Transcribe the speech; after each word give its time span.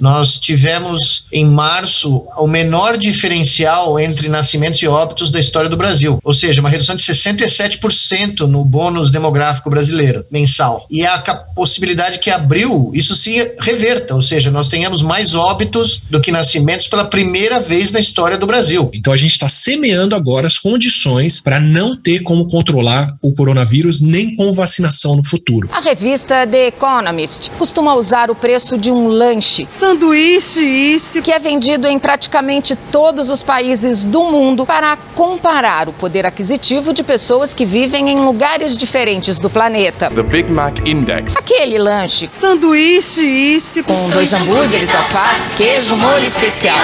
Nós 0.00 0.38
tivemos 0.38 1.24
em 1.32 1.44
março 1.44 2.24
o 2.38 2.46
menor 2.46 2.96
diferencial 2.96 3.98
entre 3.98 4.28
nascimentos 4.28 4.82
e 4.82 4.86
óbitos 4.86 5.30
da 5.30 5.40
história 5.40 5.68
do 5.68 5.76
Brasil, 5.76 6.18
ou 6.22 6.32
seja, 6.32 6.60
uma 6.60 6.70
redução 6.70 6.96
de 6.96 7.02
67% 7.02 8.40
no 8.40 8.64
bônus 8.64 9.10
demográfico 9.10 9.70
brasileiro 9.70 10.24
mensal. 10.30 10.86
E 10.90 11.04
a 11.04 11.18
possibilidade 11.54 12.18
que 12.18 12.30
abriu 12.30 12.90
isso 12.94 13.14
se 13.14 13.54
reverta, 13.60 14.14
ou 14.14 14.22
seja, 14.22 14.50
nós 14.50 14.68
tenhamos 14.68 15.02
mais 15.02 15.34
óbitos 15.34 16.02
do 16.10 16.20
que 16.20 16.30
nascimentos 16.30 16.86
pela 16.88 17.04
primeira 17.04 17.60
vez 17.60 17.90
na 17.90 18.00
história 18.00 18.38
do 18.38 18.46
Brasil. 18.46 18.90
Então 18.92 19.12
a 19.12 19.16
gente 19.16 19.32
está 19.32 19.48
semeando 19.48 20.14
agora 20.14 20.46
as 20.46 20.58
condições 20.58 21.40
para 21.40 21.60
não 21.60 21.96
ter 21.96 22.20
como 22.20 22.48
controlar 22.48 23.16
o 23.22 23.32
coronavírus 23.32 24.00
nem 24.00 24.34
com 24.36 24.52
vacinação 24.52 25.16
no 25.16 25.24
futuro. 25.24 25.68
A 25.72 25.80
revista 25.80 26.46
The 26.46 26.68
Economist 26.68 27.50
costuma 27.58 27.94
usar 27.94 28.30
o 28.30 28.34
preço 28.34 28.76
de 28.76 28.90
um 28.90 29.08
lanche, 29.08 29.66
sanduíche, 29.86 30.60
isso, 30.60 31.22
que 31.22 31.30
é 31.30 31.38
vendido 31.38 31.86
em 31.86 31.96
praticamente 31.96 32.74
todos 32.90 33.30
os 33.30 33.40
países 33.40 34.04
do 34.04 34.24
mundo 34.24 34.66
para 34.66 34.96
comparar 35.14 35.88
o 35.88 35.92
poder 35.92 36.26
aquisitivo 36.26 36.92
de 36.92 37.04
pessoas 37.04 37.54
que 37.54 37.64
vivem 37.64 38.10
em 38.10 38.18
lugares 38.18 38.76
diferentes 38.76 39.38
do 39.38 39.48
planeta. 39.48 40.10
The 40.10 40.22
Big 40.22 40.50
Mac 40.50 40.84
Index. 40.84 41.36
Aquele 41.36 41.78
lanche, 41.78 42.26
sanduíche, 42.28 43.22
isso, 43.22 43.84
com 43.84 44.10
dois 44.10 44.32
hambúrgueres, 44.32 44.92
alface, 44.92 45.50
queijo, 45.50 45.94
molho 45.94 46.26
especial. 46.26 46.78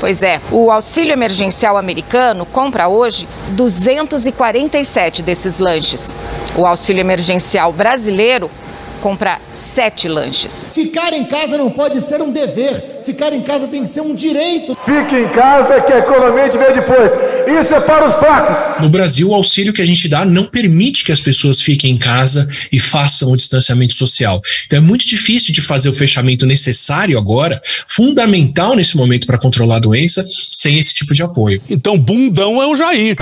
Pois 0.00 0.22
é, 0.22 0.40
o 0.50 0.70
auxílio 0.70 1.12
emergencial 1.12 1.76
americano 1.76 2.46
compra 2.46 2.88
hoje 2.88 3.28
247 3.50 5.22
desses 5.22 5.58
lanches. 5.58 6.16
O 6.56 6.64
auxílio 6.64 7.00
emergencial 7.00 7.70
brasileiro 7.70 8.50
compra 8.98 9.40
sete 9.54 10.08
lanches. 10.08 10.66
Ficar 10.72 11.12
em 11.12 11.24
casa 11.24 11.56
não 11.56 11.70
pode 11.70 12.00
ser 12.00 12.20
um 12.20 12.30
dever, 12.30 13.00
ficar 13.04 13.32
em 13.32 13.42
casa 13.42 13.66
tem 13.68 13.82
que 13.82 13.88
ser 13.88 14.00
um 14.00 14.14
direito. 14.14 14.74
Fique 14.74 15.16
em 15.16 15.28
casa 15.28 15.80
que 15.80 15.92
a 15.92 15.98
economia 15.98 16.48
te 16.48 16.58
vê 16.58 16.72
depois. 16.72 17.12
Isso 17.46 17.74
é 17.74 17.80
para 17.80 18.06
os 18.06 18.16
fracos. 18.16 18.82
No 18.82 18.88
Brasil, 18.88 19.30
o 19.30 19.34
auxílio 19.34 19.72
que 19.72 19.80
a 19.80 19.86
gente 19.86 20.08
dá 20.08 20.24
não 20.24 20.44
permite 20.44 21.04
que 21.04 21.12
as 21.12 21.20
pessoas 21.20 21.62
fiquem 21.62 21.92
em 21.92 21.98
casa 21.98 22.48
e 22.70 22.78
façam 22.78 23.30
o 23.30 23.36
distanciamento 23.36 23.94
social. 23.94 24.40
Então 24.66 24.78
é 24.78 24.82
muito 24.82 25.06
difícil 25.06 25.54
de 25.54 25.62
fazer 25.62 25.88
o 25.88 25.94
fechamento 25.94 26.44
necessário 26.44 27.16
agora, 27.16 27.62
fundamental 27.86 28.76
nesse 28.76 28.96
momento 28.96 29.26
para 29.26 29.38
controlar 29.38 29.76
a 29.76 29.80
doença, 29.80 30.24
sem 30.50 30.78
esse 30.78 30.92
tipo 30.92 31.14
de 31.14 31.22
apoio. 31.22 31.60
Então, 31.70 31.98
bundão 31.98 32.62
é 32.62 32.66
o 32.66 32.76
Jair. 32.76 33.16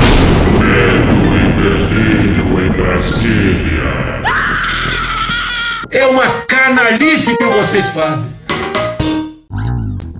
Medo 0.58 1.16
e 1.36 1.46
delírio 1.62 2.66
em 2.66 2.70
Brasília. 2.72 4.55
É 5.90 6.06
uma 6.06 6.26
canalice 6.42 7.36
que 7.36 7.44
vocês 7.44 7.86
fazem. 7.90 8.30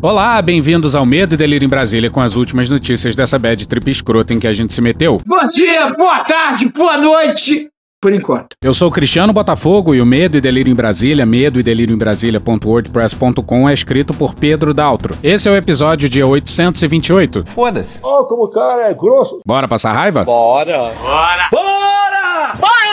Olá, 0.01 0.41
bem-vindos 0.41 0.95
ao 0.95 1.07
Medo 1.07 1.35
e 1.35 1.39
Delírio 1.39 1.67
em 1.67 1.69
Brasília 1.69 2.11
com 2.11 2.21
as 2.21 2.37
últimas 2.37 2.69
notícias 2.69 3.17
dessa 3.17 3.39
bad 3.39 3.67
trip 3.67 3.91
escrota 3.91 4.35
em 4.35 4.39
que 4.39 4.47
a 4.47 4.53
gente 4.53 4.73
se 4.73 4.81
meteu. 4.81 5.21
Bom 5.27 5.49
dia, 5.49 5.91
boa 5.91 6.23
tarde, 6.25 6.69
boa 6.69 6.97
noite! 6.99 7.69
Por 8.01 8.13
enquanto. 8.13 8.49
Eu 8.63 8.75
sou 8.75 8.91
Cristiano 8.91 9.33
Botafogo 9.33 9.95
e 9.95 10.01
o 10.01 10.07
Medo 10.07 10.37
e 10.37 10.41
Delírio 10.41 10.71
em 10.71 10.75
Brasília, 10.77 11.25
medo 11.25 11.59
e 11.59 11.63
delírio 11.63 11.95
em 11.95 11.99
Brasília.wordpress.com 11.99 13.69
é 13.69 13.73
escrito 13.73 14.13
por 14.13 14.35
Pedro 14.35 14.75
Daltro. 14.75 15.17
Esse 15.23 15.49
é 15.49 15.51
o 15.53 15.57
episódio 15.57 16.09
dia 16.09 16.27
828. 16.27 17.47
Foda-se. 17.47 17.99
Oh, 18.03 18.25
como 18.27 18.45
o 18.45 18.51
cara 18.51 18.91
é 18.91 18.95
grosso. 18.95 19.41
Bora 19.47 19.67
passar 19.67 19.93
raiva? 19.93 20.25
Bora! 20.25 20.93
Bora! 21.01 21.49
Bora! 21.51 22.55
Bora! 22.61 22.86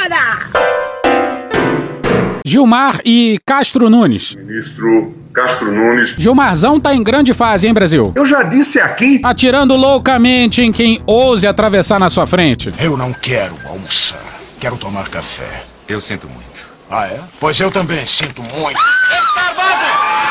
Gilmar 2.46 3.00
e 3.06 3.40
Castro 3.46 3.90
Nunes. 3.90 4.36
Ministro 4.36 5.16
Castro 5.34 5.72
Nunes. 5.72 6.14
Gilmarzão 6.18 6.80
tá 6.80 6.94
em 6.94 7.02
grande 7.02 7.34
fase, 7.34 7.68
hein, 7.68 7.74
Brasil? 7.74 8.12
Eu 8.16 8.26
já 8.26 8.44
disse 8.44 8.80
aqui. 8.80 9.22
Atirando 9.24 9.76
loucamente 9.76 10.62
em 10.62 10.72
quem 10.72 11.02
ouse 11.06 11.48
atravessar 11.48 12.00
na 12.00 12.10
sua 12.10 12.28
frente. 12.28 12.72
Eu 12.80 12.98
não 12.98 13.14
quero 13.14 13.56
almoçar. 13.66 14.20
Quero 14.60 14.78
tomar 14.78 15.10
café. 15.10 15.64
Eu 15.88 16.02
sinto 16.02 16.28
muito. 16.28 16.44
Ah, 16.92 17.08
é? 17.08 17.20
Pois 17.40 17.60
eu 17.60 17.72
também 17.72 18.06
sinto 18.06 18.44
muito. 18.44 18.80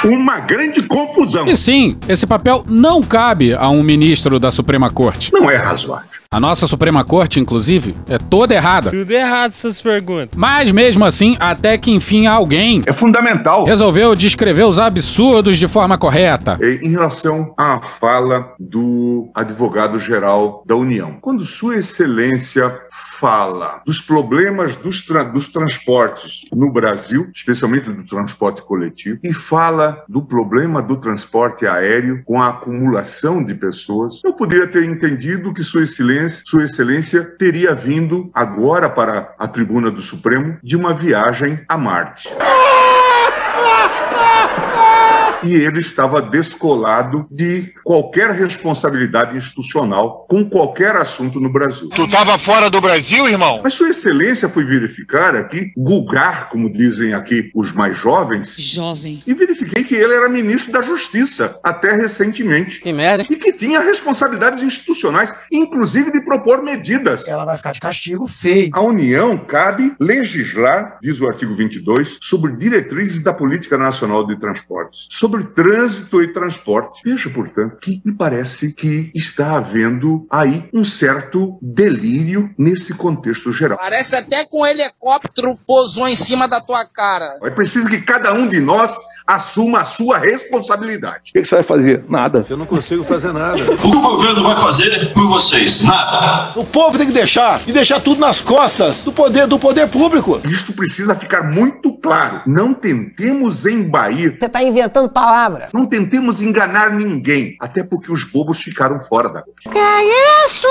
Uma 0.04 0.40
grande 0.40 0.82
confusão. 0.82 1.48
E 1.48 1.56
sim, 1.56 1.96
esse 2.08 2.26
papel 2.26 2.64
não 2.68 3.02
cabe 3.02 3.54
a 3.54 3.68
um 3.68 3.82
ministro 3.82 4.38
da 4.38 4.50
Suprema 4.50 4.90
Corte. 4.90 5.32
Não 5.32 5.50
é 5.50 5.56
razoável. 5.56 6.21
A 6.32 6.40
nossa 6.40 6.66
Suprema 6.66 7.04
Corte, 7.04 7.38
inclusive, 7.38 7.94
é 8.08 8.16
toda 8.16 8.54
errada. 8.54 8.90
Tudo 8.90 9.10
errado 9.10 9.50
essas 9.50 9.82
perguntas. 9.82 10.30
Mas 10.34 10.72
mesmo 10.72 11.04
assim, 11.04 11.36
até 11.38 11.76
que 11.76 11.90
enfim 11.90 12.26
alguém. 12.26 12.80
É 12.86 12.92
fundamental. 12.92 13.66
Resolveu 13.66 14.14
descrever 14.14 14.64
os 14.64 14.78
absurdos 14.78 15.58
de 15.58 15.68
forma 15.68 15.98
correta. 15.98 16.58
Em 16.62 16.88
relação 16.88 17.52
à 17.54 17.82
fala 17.82 18.54
do 18.58 19.30
advogado-geral 19.34 20.64
da 20.66 20.74
União, 20.74 21.18
quando 21.20 21.44
Sua 21.44 21.76
Excelência 21.76 22.80
fala 22.90 23.80
dos 23.86 24.00
problemas 24.00 24.74
dos, 24.76 25.06
tra 25.06 25.22
dos 25.22 25.48
transportes 25.48 26.40
no 26.52 26.72
Brasil, 26.72 27.30
especialmente 27.34 27.88
do 27.88 28.04
transporte 28.04 28.62
coletivo, 28.62 29.20
e 29.22 29.32
fala 29.32 30.02
do 30.08 30.22
problema 30.22 30.82
do 30.82 30.96
transporte 30.96 31.66
aéreo 31.66 32.22
com 32.24 32.42
a 32.42 32.48
acumulação 32.48 33.44
de 33.44 33.54
pessoas, 33.54 34.20
eu 34.24 34.32
poderia 34.32 34.66
ter 34.66 34.84
entendido 34.84 35.54
que 35.54 35.62
Sua 35.62 35.84
Excelência, 35.84 36.21
Sua 36.30 36.64
Excelência 36.64 37.24
teria 37.24 37.74
vindo 37.74 38.30
agora 38.34 38.88
para 38.88 39.34
a 39.38 39.48
tribuna 39.48 39.90
do 39.90 40.00
Supremo 40.00 40.58
de 40.62 40.76
uma 40.76 40.94
viagem 40.94 41.64
a 41.68 41.76
Marte 41.76 42.28
e 45.44 45.54
ele 45.54 45.80
estava 45.80 46.20
descolado 46.22 47.26
de 47.30 47.72
qualquer 47.84 48.30
responsabilidade 48.30 49.36
institucional 49.36 50.26
com 50.28 50.48
qualquer 50.48 50.96
assunto 50.96 51.40
no 51.40 51.50
Brasil. 51.50 51.88
Tu 51.90 52.04
estava 52.04 52.38
fora 52.38 52.70
do 52.70 52.80
Brasil, 52.80 53.28
irmão? 53.28 53.60
Mas 53.62 53.74
Sua 53.74 53.90
Excelência 53.90 54.48
foi 54.48 54.64
verificar 54.64 55.34
aqui, 55.34 55.72
gulgar, 55.76 56.48
como 56.48 56.72
dizem 56.72 57.14
aqui 57.14 57.50
os 57.54 57.72
mais 57.72 57.96
jovens. 57.98 58.54
Jovem. 58.56 59.22
E 59.26 59.34
verifiquei 59.34 59.84
que 59.84 59.94
ele 59.94 60.14
era 60.14 60.28
ministro 60.28 60.72
da 60.72 60.82
Justiça 60.82 61.58
até 61.62 61.92
recentemente. 61.92 62.80
Que 62.80 62.92
merda. 62.92 63.26
E 63.28 63.36
que 63.36 63.52
tinha 63.52 63.80
responsabilidades 63.80 64.62
institucionais, 64.62 65.32
inclusive 65.50 66.10
de 66.12 66.20
propor 66.24 66.62
medidas. 66.62 67.26
Ela 67.26 67.44
vai 67.44 67.56
ficar 67.56 67.72
de 67.72 67.80
castigo 67.80 68.26
feio. 68.26 68.70
A 68.72 68.80
União 68.80 69.36
cabe 69.38 69.94
legislar, 70.00 70.98
diz 71.02 71.20
o 71.20 71.26
artigo 71.26 71.54
22, 71.54 72.18
sobre 72.20 72.56
diretrizes 72.56 73.22
da 73.22 73.32
política 73.32 73.76
nacional 73.76 74.26
de 74.26 74.38
transportes, 74.38 75.06
sobre 75.10 75.31
trânsito 75.40 76.22
e 76.22 76.32
transporte. 76.32 77.00
Veja, 77.04 77.30
portanto, 77.30 77.76
que 77.78 78.02
me 78.04 78.14
parece 78.14 78.72
que 78.72 79.10
está 79.14 79.56
havendo 79.56 80.26
aí 80.30 80.68
um 80.72 80.84
certo 80.84 81.58
delírio 81.60 82.52
nesse 82.58 82.94
contexto 82.94 83.52
geral. 83.52 83.78
Parece 83.78 84.16
até 84.16 84.44
que 84.44 84.56
um 84.56 84.66
helicóptero 84.66 85.56
pousou 85.66 86.08
em 86.08 86.16
cima 86.16 86.48
da 86.48 86.60
tua 86.60 86.84
cara. 86.84 87.38
É 87.42 87.50
preciso 87.50 87.88
que 87.88 88.00
cada 88.00 88.32
um 88.34 88.48
de 88.48 88.60
nós 88.60 88.90
assuma 89.26 89.80
a 89.80 89.84
sua 89.84 90.18
responsabilidade. 90.18 91.30
O 91.30 91.32
que, 91.32 91.40
que 91.40 91.44
você 91.44 91.56
vai 91.56 91.64
fazer? 91.64 92.04
Nada. 92.08 92.46
Eu 92.48 92.56
não 92.56 92.66
consigo 92.66 93.04
fazer 93.04 93.32
nada. 93.32 93.72
O 93.72 93.76
que 93.76 93.86
o 93.86 94.00
governo 94.00 94.42
vai 94.42 94.56
fazer 94.56 95.12
por 95.12 95.26
vocês? 95.28 95.82
Nada. 95.82 96.52
O 96.58 96.64
povo 96.64 96.98
tem 96.98 97.06
que 97.06 97.12
deixar 97.12 97.60
e 97.66 97.72
deixar 97.72 98.00
tudo 98.00 98.20
nas 98.20 98.40
costas 98.40 99.04
do 99.04 99.12
poder 99.12 99.46
do 99.46 99.58
poder 99.58 99.88
público. 99.88 100.40
Isto 100.44 100.72
precisa 100.72 101.14
ficar 101.14 101.42
muito 101.42 101.92
claro. 101.92 102.42
Não 102.46 102.74
tentemos 102.74 103.66
embair. 103.66 104.36
Você 104.38 104.46
está 104.46 104.62
inventando 104.62 105.08
palavras. 105.08 105.70
Não 105.72 105.86
tentemos 105.86 106.42
enganar 106.42 106.90
ninguém, 106.90 107.56
até 107.60 107.82
porque 107.82 108.12
os 108.12 108.24
bobos 108.24 108.58
ficaram 108.60 109.00
fora 109.00 109.28
da. 109.28 109.42
Que 109.42 109.78
é 109.78 110.46
isso? 110.46 110.66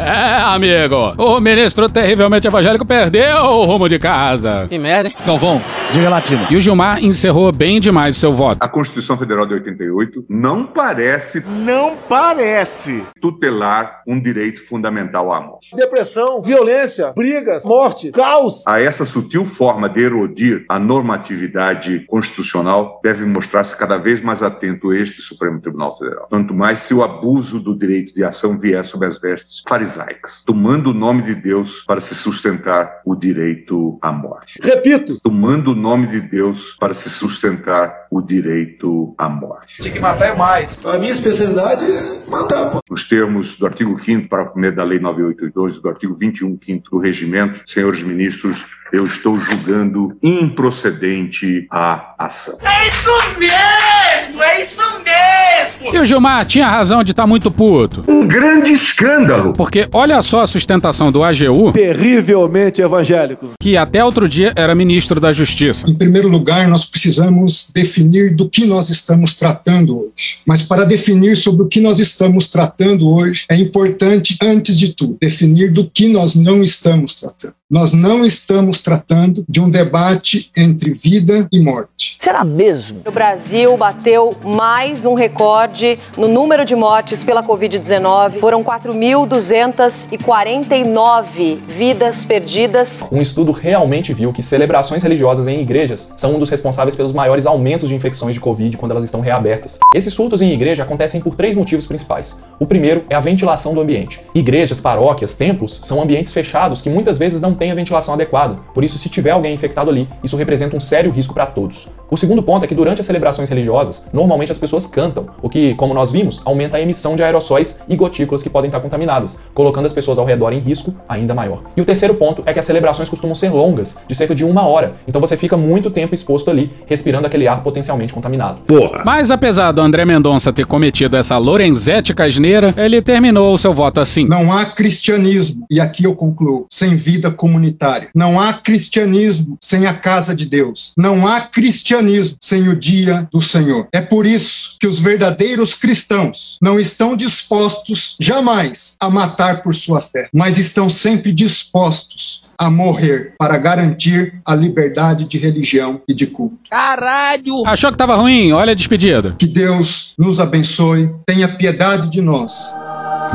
É, 0.00 0.40
amigo. 0.54 1.14
O 1.16 1.40
ministro 1.40 1.88
terrivelmente 1.88 2.46
evangélico 2.46 2.84
perdeu 2.84 3.36
o 3.36 3.64
rumo 3.64 3.88
de 3.88 3.98
casa. 3.98 4.66
Que 4.68 4.78
merda. 4.78 5.12
Galvão, 5.24 5.62
diga 5.92 6.08
latino. 6.08 6.46
E 6.50 6.56
o 6.56 6.60
Gilmar 6.60 7.02
encerrou 7.02 7.50
bem 7.52 7.80
demais 7.86 8.16
o 8.16 8.20
seu 8.20 8.32
voto. 8.32 8.58
A 8.60 8.68
Constituição 8.68 9.16
Federal 9.16 9.46
de 9.46 9.54
88 9.54 10.26
não 10.28 10.66
parece. 10.66 11.40
Não 11.46 11.96
parece. 11.96 13.04
Tutelar 13.20 14.02
um 14.04 14.20
direito 14.20 14.60
fundamental 14.66 15.32
à 15.32 15.40
morte. 15.40 15.74
Depressão, 15.76 16.42
violência, 16.42 17.12
brigas, 17.14 17.64
morte, 17.64 18.10
caos. 18.10 18.64
A 18.66 18.80
essa 18.80 19.04
sutil 19.04 19.44
forma 19.44 19.88
de 19.88 20.02
erodir 20.02 20.64
a 20.68 20.80
normatividade 20.80 22.04
constitucional 22.08 23.00
deve 23.04 23.24
mostrar-se 23.24 23.76
cada 23.76 23.98
vez 23.98 24.20
mais 24.20 24.42
atento 24.42 24.92
este 24.92 25.22
Supremo 25.22 25.60
Tribunal 25.60 25.96
Federal. 25.96 26.26
Tanto 26.28 26.52
mais 26.52 26.80
se 26.80 26.92
o 26.92 27.04
abuso 27.04 27.60
do 27.60 27.78
direito 27.78 28.12
de 28.12 28.24
ação 28.24 28.58
vier 28.58 28.84
sob 28.84 29.06
as 29.06 29.20
vestes 29.20 29.62
farisaicas, 29.68 30.42
tomando 30.44 30.90
o 30.90 30.94
nome 30.94 31.22
de 31.22 31.36
Deus 31.36 31.84
para 31.86 32.00
se 32.00 32.16
sustentar 32.16 33.00
o 33.04 33.14
direito 33.14 33.96
à 34.02 34.10
morte. 34.10 34.58
Repito, 34.60 35.20
tomando 35.22 35.70
o 35.70 35.76
nome 35.76 36.08
de 36.08 36.20
Deus 36.20 36.76
para 36.80 36.92
se 36.92 37.08
sustentar 37.08 37.75
o 38.10 38.22
direito 38.22 39.14
à 39.18 39.28
morte. 39.28 39.82
Tinha 39.82 39.94
que 39.94 40.00
matar 40.00 40.28
é 40.28 40.36
mais. 40.36 40.84
A 40.84 40.98
minha 40.98 41.12
especialidade 41.12 41.84
é 41.84 42.30
matar, 42.30 42.70
pô. 42.70 42.80
Nos 42.88 43.08
termos 43.08 43.56
do 43.56 43.66
artigo 43.66 44.02
5 44.02 44.28
parágrafo 44.28 44.58
1 44.58 44.74
da 44.74 44.84
Lei 44.84 44.98
9882 44.98 45.76
e 45.76 45.82
do 45.82 45.88
artigo 45.88 46.14
21 46.14 46.58
5 46.64 46.90
do 46.90 46.98
Regimento, 46.98 47.60
senhores 47.66 48.02
ministros, 48.02 48.64
eu 48.92 49.04
estou 49.04 49.38
julgando 49.38 50.16
improcedente 50.22 51.66
a 51.70 52.14
ação. 52.18 52.56
É 52.62 52.88
isso 52.88 53.10
mesmo, 53.38 54.42
é 54.42 54.62
isso 54.62 54.82
mesmo. 55.04 55.94
E 55.94 55.98
o 55.98 56.04
Gilmar 56.04 56.44
tinha 56.46 56.68
razão 56.68 57.02
de 57.02 57.10
estar 57.10 57.24
tá 57.24 57.26
muito 57.26 57.50
puto. 57.50 58.04
Um 58.08 58.26
grande 58.26 58.72
escândalo. 58.72 59.52
Porque 59.52 59.88
olha 59.92 60.20
só 60.22 60.42
a 60.42 60.46
sustentação 60.46 61.10
do 61.10 61.22
AGU. 61.22 61.72
Terrivelmente 61.72 62.80
evangélico. 62.80 63.50
Que 63.60 63.76
até 63.76 64.04
outro 64.04 64.28
dia 64.28 64.52
era 64.56 64.74
ministro 64.74 65.20
da 65.20 65.32
Justiça. 65.32 65.88
Em 65.88 65.94
primeiro 65.94 66.28
lugar, 66.28 66.68
nós 66.68 66.84
precisamos 66.84 67.70
definir 67.74 68.34
do 68.34 68.48
que 68.48 68.66
nós 68.66 68.88
estamos 68.88 69.34
tratando 69.34 69.98
hoje. 69.98 70.38
Mas 70.46 70.62
para 70.62 70.84
definir 70.84 71.36
sobre 71.36 71.64
o 71.64 71.68
que 71.68 71.80
nós 71.80 71.98
estamos 71.98 72.48
tratando 72.48 73.08
hoje, 73.08 73.44
é 73.50 73.56
importante, 73.56 74.36
antes 74.42 74.78
de 74.78 74.92
tudo, 74.94 75.16
definir 75.20 75.72
do 75.72 75.88
que 75.88 76.08
nós 76.08 76.34
não 76.34 76.62
estamos 76.62 77.14
tratando. 77.14 77.54
Nós 77.68 77.92
não 77.92 78.24
estamos 78.24 78.80
tratando 78.80 79.44
de 79.48 79.60
um 79.60 79.68
debate 79.68 80.52
entre 80.56 80.92
vida 80.92 81.48
e 81.52 81.58
morte. 81.58 82.14
Será 82.16 82.44
mesmo? 82.44 83.00
O 83.04 83.10
Brasil 83.10 83.76
bateu 83.76 84.30
mais 84.44 85.04
um 85.04 85.14
recorde 85.14 85.98
no 86.16 86.28
número 86.28 86.64
de 86.64 86.76
mortes 86.76 87.24
pela 87.24 87.42
Covid-19. 87.42 88.38
Foram 88.38 88.62
4.249 88.62 91.58
vidas 91.66 92.24
perdidas. 92.24 93.02
Um 93.10 93.20
estudo 93.20 93.50
realmente 93.50 94.14
viu 94.14 94.32
que 94.32 94.44
celebrações 94.44 95.02
religiosas 95.02 95.48
em 95.48 95.60
igrejas 95.60 96.12
são 96.16 96.36
um 96.36 96.38
dos 96.38 96.50
responsáveis 96.50 96.94
pelos 96.94 97.10
maiores 97.10 97.46
aumentos 97.46 97.88
de 97.88 97.96
infecções 97.96 98.34
de 98.34 98.40
Covid 98.40 98.76
quando 98.76 98.92
elas 98.92 99.02
estão 99.02 99.20
reabertas. 99.20 99.80
Esses 99.92 100.14
surtos 100.14 100.40
em 100.40 100.52
igreja 100.52 100.84
acontecem 100.84 101.20
por 101.20 101.34
três 101.34 101.56
motivos 101.56 101.88
principais. 101.88 102.40
O 102.60 102.66
primeiro 102.66 103.04
é 103.10 103.16
a 103.16 103.20
ventilação 103.20 103.74
do 103.74 103.80
ambiente. 103.80 104.20
Igrejas, 104.36 104.80
paróquias, 104.80 105.34
templos 105.34 105.80
são 105.82 106.00
ambientes 106.00 106.32
fechados 106.32 106.80
que 106.80 106.88
muitas 106.88 107.18
vezes 107.18 107.40
não 107.40 107.55
tem 107.56 107.70
a 107.70 107.74
ventilação 107.74 108.14
adequada. 108.14 108.58
Por 108.72 108.84
isso, 108.84 108.98
se 108.98 109.08
tiver 109.08 109.30
alguém 109.30 109.54
infectado 109.54 109.90
ali, 109.90 110.08
isso 110.22 110.36
representa 110.36 110.76
um 110.76 110.80
sério 110.80 111.10
risco 111.10 111.34
para 111.34 111.46
todos. 111.46 111.88
O 112.10 112.16
segundo 112.16 112.42
ponto 112.42 112.64
é 112.64 112.68
que 112.68 112.74
durante 112.74 113.00
as 113.00 113.06
celebrações 113.06 113.50
religiosas, 113.50 114.06
normalmente 114.12 114.52
as 114.52 114.58
pessoas 114.58 114.86
cantam, 114.86 115.26
o 115.42 115.48
que, 115.48 115.74
como 115.74 115.92
nós 115.92 116.12
vimos, 116.12 116.40
aumenta 116.44 116.76
a 116.76 116.80
emissão 116.80 117.16
de 117.16 117.22
aerossóis 117.22 117.80
e 117.88 117.96
gotículas 117.96 118.42
que 118.42 118.50
podem 118.50 118.68
estar 118.68 118.80
contaminadas, 118.80 119.40
colocando 119.52 119.86
as 119.86 119.92
pessoas 119.92 120.18
ao 120.18 120.24
redor 120.24 120.52
em 120.52 120.60
risco 120.60 120.94
ainda 121.08 121.34
maior. 121.34 121.62
E 121.76 121.80
o 121.80 121.84
terceiro 121.84 122.14
ponto 122.14 122.42
é 122.46 122.52
que 122.52 122.58
as 122.60 122.66
celebrações 122.66 123.08
costumam 123.08 123.34
ser 123.34 123.50
longas, 123.50 123.98
de 124.06 124.14
cerca 124.14 124.34
de 124.34 124.44
uma 124.44 124.66
hora, 124.66 124.94
então 125.08 125.20
você 125.20 125.36
fica 125.36 125.56
muito 125.56 125.90
tempo 125.90 126.14
exposto 126.14 126.50
ali, 126.50 126.70
respirando 126.86 127.26
aquele 127.26 127.48
ar 127.48 127.62
potencialmente 127.62 128.12
contaminado. 128.12 128.60
Porra. 128.66 129.02
Mas 129.04 129.30
apesar 129.30 129.72
do 129.72 129.80
André 129.80 130.04
Mendonça 130.04 130.52
ter 130.52 130.66
cometido 130.66 131.16
essa 131.16 131.38
Lorenzetti 131.38 132.14
casneira, 132.14 132.72
ele 132.76 133.02
terminou 133.02 133.52
o 133.52 133.58
seu 133.58 133.74
voto 133.74 134.00
assim. 134.00 134.26
Não 134.26 134.52
há 134.52 134.64
cristianismo, 134.64 135.66
e 135.70 135.80
aqui 135.80 136.04
eu 136.04 136.14
concluo, 136.14 136.66
sem 136.70 136.94
vida 136.94 137.30
comunitária. 137.46 138.08
Não 138.12 138.40
há 138.40 138.52
cristianismo 138.52 139.56
sem 139.60 139.86
a 139.86 139.94
casa 139.94 140.34
de 140.34 140.46
Deus. 140.46 140.92
Não 140.96 141.28
há 141.28 141.40
cristianismo 141.40 142.36
sem 142.40 142.68
o 142.68 142.74
dia 142.74 143.28
do 143.32 143.40
Senhor. 143.40 143.86
É 143.92 144.00
por 144.00 144.26
isso 144.26 144.76
que 144.80 144.86
os 144.88 144.98
verdadeiros 144.98 145.74
cristãos 145.74 146.58
não 146.60 146.78
estão 146.78 147.16
dispostos 147.16 148.16
jamais 148.20 148.96
a 149.00 149.08
matar 149.08 149.62
por 149.62 149.74
sua 149.76 150.00
fé, 150.00 150.28
mas 150.34 150.58
estão 150.58 150.90
sempre 150.90 151.32
dispostos 151.32 152.42
a 152.58 152.68
morrer 152.68 153.34
para 153.38 153.58
garantir 153.58 154.40
a 154.44 154.54
liberdade 154.54 155.26
de 155.26 155.38
religião 155.38 156.00
e 156.08 156.14
de 156.14 156.26
culto. 156.26 156.58
Caralho! 156.68 157.64
Achou 157.66 157.92
que 157.92 157.98
tava 157.98 158.16
ruim? 158.16 158.50
Olha 158.52 158.72
a 158.72 158.74
despedida. 158.74 159.36
Que 159.38 159.46
Deus 159.46 160.14
nos 160.18 160.40
abençoe, 160.40 161.10
tenha 161.26 161.46
piedade 161.46 162.10
de 162.10 162.20
nós. 162.20 162.74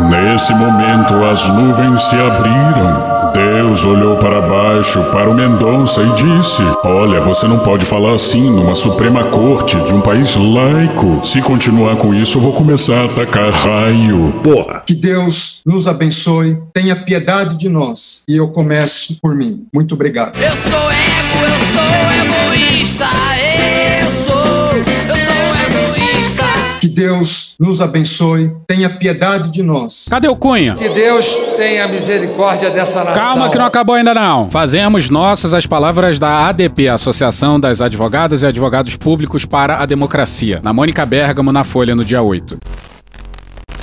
Nesse 0.10 0.54
momento 0.54 1.14
as 1.24 1.48
nuvens 1.50 2.02
se 2.02 2.16
abriram. 2.16 3.11
Olhou 3.84 4.16
para 4.16 4.40
baixo 4.42 5.04
para 5.12 5.28
o 5.28 5.34
Mendonça 5.34 6.02
e 6.02 6.12
disse: 6.14 6.62
Olha, 6.84 7.20
você 7.20 7.48
não 7.48 7.58
pode 7.60 7.84
falar 7.84 8.14
assim 8.14 8.50
numa 8.52 8.76
Suprema 8.76 9.24
Corte 9.24 9.76
de 9.86 9.94
um 9.94 10.00
país 10.00 10.36
laico. 10.36 11.20
Se 11.24 11.42
continuar 11.42 11.96
com 11.98 12.14
isso, 12.14 12.38
eu 12.38 12.42
vou 12.42 12.54
começar 12.54 13.02
a 13.02 13.06
atacar 13.06 13.52
raio. 13.52 14.40
Porra. 14.44 14.84
Que 14.86 14.94
Deus 14.94 15.62
nos 15.66 15.88
abençoe, 15.88 16.58
tenha 16.72 16.96
piedade 16.96 17.58
de 17.58 17.70
nós. 17.70 18.22
E 18.28 18.38
eu 18.38 18.50
começo 18.50 19.18
por 19.20 19.36
mim. 19.36 19.66
Muito 19.74 19.96
obrigado. 19.96 20.38
Eu 20.38 20.56
sou 20.58 20.92
ego, 20.92 21.40
eu 21.44 21.60
sou 21.74 22.58
egoísta. 22.70 23.31
Deus 27.02 27.56
nos 27.60 27.82
abençoe, 27.82 28.52
tenha 28.68 28.88
piedade 28.88 29.50
de 29.50 29.64
nós. 29.64 30.06
Cadê 30.08 30.28
o 30.28 30.36
Cunha? 30.36 30.76
Que 30.76 30.88
Deus 30.90 31.36
tenha 31.58 31.88
misericórdia 31.88 32.70
dessa 32.70 33.04
nação. 33.04 33.20
Calma 33.20 33.50
que 33.50 33.58
não 33.58 33.66
acabou 33.66 33.96
ainda 33.96 34.14
não. 34.14 34.52
Fazemos 34.52 35.10
nossas 35.10 35.52
as 35.52 35.66
palavras 35.66 36.20
da 36.20 36.48
ADP, 36.48 36.90
Associação 36.90 37.60
das 37.60 37.82
Advogadas 37.82 38.44
e 38.44 38.46
Advogados 38.46 38.96
Públicos 38.96 39.46
para 39.46 39.82
a 39.82 39.86
Democracia, 39.88 40.62
na 40.64 40.72
Mônica 40.72 41.04
Bergamo, 41.04 41.52
na 41.52 41.64
Folha, 41.64 41.96
no 41.96 42.06
dia 42.06 42.22
8. 42.22 42.60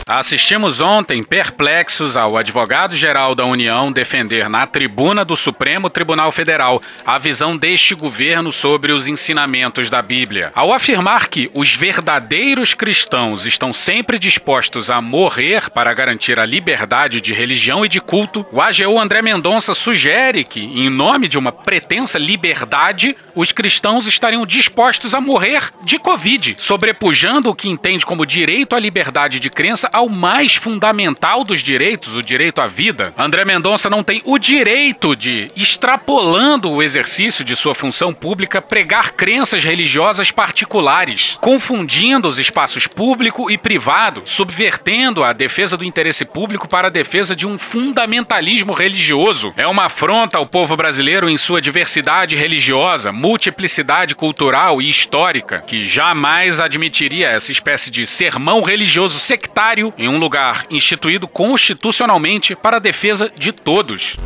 Assistimos 0.09 0.81
ontem, 0.81 1.23
perplexos, 1.23 2.17
ao 2.17 2.39
advogado-geral 2.39 3.35
da 3.35 3.45
União 3.45 3.93
defender 3.93 4.49
na 4.49 4.67
tribuna 4.67 5.23
do 5.23 5.37
Supremo 5.37 5.91
Tribunal 5.91 6.33
Federal 6.33 6.81
a 7.05 7.19
visão 7.19 7.55
deste 7.55 7.95
governo 7.95 8.51
sobre 8.51 8.91
os 8.91 9.07
ensinamentos 9.07 9.91
da 9.91 10.01
Bíblia. 10.01 10.51
Ao 10.55 10.73
afirmar 10.73 11.29
que 11.29 11.51
os 11.55 11.75
verdadeiros 11.75 12.73
cristãos 12.73 13.45
estão 13.45 13.71
sempre 13.71 14.19
dispostos 14.19 14.89
a 14.89 14.99
morrer 14.99 15.69
para 15.69 15.93
garantir 15.93 16.41
a 16.41 16.47
liberdade 16.47 17.21
de 17.21 17.35
religião 17.35 17.85
e 17.85 17.89
de 17.89 18.01
culto, 18.01 18.47
o 18.51 18.63
AGU 18.63 18.99
André 18.99 19.21
Mendonça 19.21 19.75
sugere 19.75 20.43
que, 20.43 20.61
em 20.61 20.89
nome 20.89 21.29
de 21.29 21.37
uma 21.37 21.53
pretensa 21.53 22.19
liberdade, 22.19 23.15
os 23.35 23.53
cristãos 23.53 24.07
estariam 24.07 24.47
dispostos 24.47 25.13
a 25.13 25.21
morrer 25.21 25.71
de 25.85 25.99
Covid, 25.99 26.57
sobrepujando 26.59 27.51
o 27.51 27.55
que 27.55 27.69
entende 27.69 28.07
como 28.07 28.25
direito 28.25 28.75
à 28.75 28.81
liberdade 28.81 29.39
de 29.39 29.51
crença 29.51 29.91
ao 29.99 30.09
mais 30.09 30.55
fundamental 30.55 31.43
dos 31.43 31.61
direitos, 31.61 32.15
o 32.15 32.23
direito 32.23 32.61
à 32.61 32.69
vida, 32.69 33.13
André 33.19 33.45
Mendonça 33.45 33.91
não 33.91 34.05
tem 34.05 34.23
o 34.25 34.39
direito 34.39 35.17
de, 35.17 35.49
extrapolando 35.57 36.71
o 36.71 36.81
exercício 36.81 37.45
de 37.45 37.57
sua 37.57 37.75
função 37.75 38.15
pública, 38.15 38.63
pregar 38.63 39.11
crenças 39.15 39.65
religiosas 39.65 40.31
particulares, 40.31 41.37
confundindo 41.41 42.29
os 42.29 42.39
espaços 42.39 42.87
público 42.87 43.51
e 43.51 43.59
privado, 43.59 44.23
subvertendo 44.25 45.25
a 45.25 45.33
defesa 45.33 45.77
do 45.77 45.85
interesse 45.85 46.25
público 46.25 46.69
para 46.69 46.87
a 46.87 46.93
defesa 46.93 47.35
de 47.35 47.45
um 47.45 47.59
fundamentalismo 47.59 48.75
religioso. 48.75 49.53
É 49.57 49.67
uma 49.67 49.87
afronta 49.87 50.39
ao 50.39 50.47
povo 50.47 50.77
brasileiro 50.77 51.29
em 51.29 51.37
sua 51.37 51.61
diversidade 51.61 52.37
religiosa, 52.37 53.11
multiplicidade 53.11 54.15
cultural 54.15 54.81
e 54.81 54.89
histórica, 54.89 55.65
que 55.67 55.85
jamais 55.85 56.61
admitiria 56.61 57.31
essa 57.31 57.51
espécie 57.51 57.91
de 57.91 58.07
sermão 58.07 58.63
religioso 58.63 59.19
sectário 59.19 59.88
em 59.97 60.09
um 60.09 60.19
lugar 60.19 60.67
instituído 60.71 61.29
constitucionalmente 61.29 62.57
para 62.57 62.77
a 62.77 62.81
defesa 62.81 63.31
de 63.39 63.53
todos. 63.53 64.17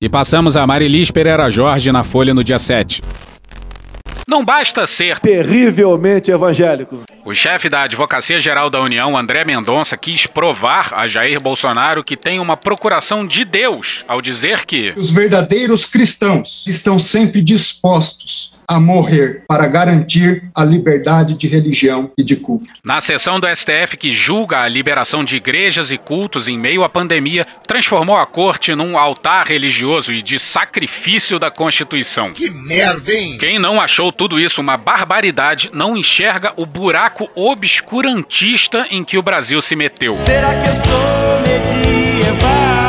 E 0.00 0.08
passamos 0.08 0.56
a 0.56 0.66
Marilis 0.66 1.10
Pereira 1.10 1.48
Jorge 1.50 1.90
na 1.90 2.04
Folha 2.04 2.34
no 2.34 2.44
dia 2.44 2.58
7. 2.58 3.02
Não 4.28 4.44
basta 4.44 4.84
ser 4.88 5.20
terrivelmente 5.20 6.32
evangélico. 6.32 7.04
O 7.24 7.32
chefe 7.32 7.68
da 7.68 7.82
Advocacia 7.82 8.40
Geral 8.40 8.68
da 8.68 8.80
União, 8.80 9.16
André 9.16 9.44
Mendonça, 9.44 9.96
quis 9.96 10.26
provar 10.26 10.92
a 10.92 11.06
Jair 11.06 11.40
Bolsonaro 11.40 12.02
que 12.02 12.16
tem 12.16 12.40
uma 12.40 12.56
procuração 12.56 13.24
de 13.24 13.44
Deus 13.44 14.04
ao 14.08 14.20
dizer 14.20 14.66
que 14.66 14.92
os 14.96 15.12
verdadeiros 15.12 15.86
cristãos 15.86 16.64
estão 16.66 16.98
sempre 16.98 17.40
dispostos 17.40 18.50
a 18.68 18.80
morrer 18.80 19.42
para 19.46 19.66
garantir 19.66 20.44
a 20.54 20.64
liberdade 20.64 21.34
de 21.34 21.46
religião 21.46 22.10
e 22.18 22.22
de 22.22 22.36
culto. 22.36 22.68
Na 22.84 23.00
sessão 23.00 23.38
do 23.38 23.46
STF 23.54 23.96
que 23.96 24.10
julga 24.10 24.60
a 24.60 24.68
liberação 24.68 25.24
de 25.24 25.36
igrejas 25.36 25.90
e 25.90 25.98
cultos 25.98 26.48
em 26.48 26.58
meio 26.58 26.84
à 26.84 26.88
pandemia, 26.88 27.44
transformou 27.66 28.16
a 28.16 28.24
corte 28.24 28.74
num 28.74 28.96
altar 28.96 29.46
religioso 29.46 30.12
e 30.12 30.22
de 30.22 30.38
sacrifício 30.38 31.38
da 31.38 31.50
Constituição. 31.50 32.32
Que 32.32 32.50
merda, 32.50 33.12
hein? 33.12 33.38
Quem 33.38 33.58
não 33.58 33.80
achou 33.80 34.12
tudo 34.12 34.38
isso 34.38 34.60
uma 34.60 34.76
barbaridade 34.76 35.70
não 35.72 35.96
enxerga 35.96 36.52
o 36.56 36.66
buraco 36.66 37.28
obscurantista 37.34 38.86
em 38.90 39.04
que 39.04 39.18
o 39.18 39.22
Brasil 39.22 39.60
se 39.60 39.76
meteu. 39.76 40.14
Será 40.14 40.48
que 40.54 40.68
eu 40.68 40.74
sou 40.84 41.40
medieval? 41.40 42.85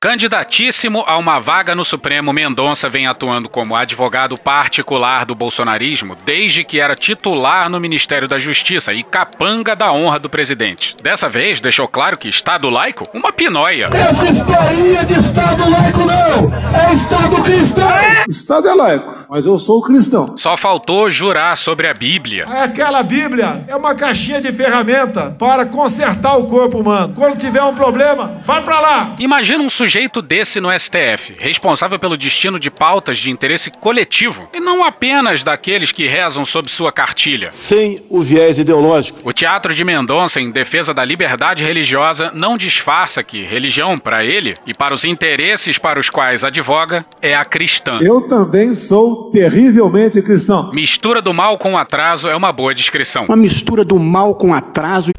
Candidatíssimo 0.00 1.02
a 1.06 1.16
uma 1.16 1.40
vaga 1.40 1.74
no 1.74 1.84
Supremo, 1.84 2.32
Mendonça 2.32 2.88
vem 2.88 3.06
atuando 3.06 3.48
como 3.48 3.74
advogado 3.74 4.36
particular 4.38 5.24
do 5.24 5.34
bolsonarismo 5.34 6.16
desde 6.24 6.64
que 6.64 6.80
era 6.80 6.94
titular 6.94 7.68
no 7.68 7.80
Ministério 7.80 8.28
da 8.28 8.38
Justiça 8.38 8.92
e 8.92 9.02
capanga 9.02 9.74
da 9.74 9.92
honra 9.92 10.18
do 10.18 10.28
presidente. 10.28 10.94
Dessa 11.02 11.28
vez, 11.28 11.60
deixou 11.60 11.88
claro 11.88 12.18
que 12.18 12.28
Estado 12.28 12.68
laico, 12.68 13.04
uma 13.14 13.32
pinóia. 13.32 13.88
Essa 13.92 14.30
historinha 14.30 15.04
de 15.04 15.14
Estado 15.14 15.70
laico 15.70 16.00
não! 16.00 16.54
É 16.78 16.94
Estado 16.94 17.42
cristão! 17.42 18.24
Estado 18.28 18.68
é 18.68 18.74
laico. 18.74 19.15
Mas 19.28 19.46
eu 19.46 19.58
sou 19.58 19.82
cristão. 19.82 20.36
Só 20.36 20.56
faltou 20.56 21.10
jurar 21.10 21.56
sobre 21.56 21.88
a 21.88 21.94
Bíblia. 21.94 22.44
Aquela 22.46 23.02
Bíblia 23.02 23.64
é 23.66 23.74
uma 23.74 23.94
caixinha 23.94 24.40
de 24.40 24.52
ferramenta 24.52 25.34
para 25.38 25.66
consertar 25.66 26.36
o 26.36 26.46
corpo 26.46 26.78
humano. 26.78 27.14
Quando 27.14 27.38
tiver 27.38 27.62
um 27.62 27.74
problema, 27.74 28.38
vai 28.44 28.62
para 28.62 28.80
lá. 28.80 29.14
Imagina 29.18 29.62
um 29.62 29.70
sujeito 29.70 30.22
desse 30.22 30.60
no 30.60 30.70
STF, 30.72 31.36
responsável 31.40 31.98
pelo 31.98 32.16
destino 32.16 32.58
de 32.58 32.70
pautas 32.70 33.18
de 33.18 33.30
interesse 33.30 33.70
coletivo, 33.70 34.48
e 34.54 34.60
não 34.60 34.84
apenas 34.84 35.42
daqueles 35.42 35.92
que 35.92 36.06
rezam 36.06 36.44
sob 36.44 36.70
sua 36.70 36.92
cartilha. 36.92 37.50
Sem 37.50 38.04
o 38.08 38.22
viés 38.22 38.58
ideológico. 38.58 39.18
O 39.24 39.32
Teatro 39.32 39.74
de 39.74 39.84
Mendonça, 39.84 40.40
em 40.40 40.50
defesa 40.50 40.92
da 40.92 41.04
liberdade 41.04 41.64
religiosa, 41.64 42.30
não 42.34 42.56
disfarça 42.56 43.22
que 43.22 43.42
religião, 43.42 43.96
para 43.96 44.24
ele, 44.24 44.54
e 44.66 44.74
para 44.74 44.94
os 44.94 45.04
interesses 45.04 45.78
para 45.78 46.00
os 46.00 46.10
quais 46.10 46.44
advoga, 46.44 47.04
é 47.20 47.34
a 47.34 47.44
cristã. 47.44 47.98
Eu 48.00 48.22
também 48.22 48.74
sou 48.74 49.15
terrivelmente 49.24 50.22
cristão. 50.22 50.70
Mistura 50.74 51.20
do 51.20 51.32
mal 51.32 51.58
com 51.58 51.76
atraso 51.76 52.28
é 52.28 52.36
uma 52.36 52.52
boa 52.52 52.74
descrição. 52.74 53.24
Uma 53.26 53.36
mistura 53.36 53.84
do 53.84 53.98
mal 53.98 54.34
com 54.34 54.54
atraso. 54.54 55.10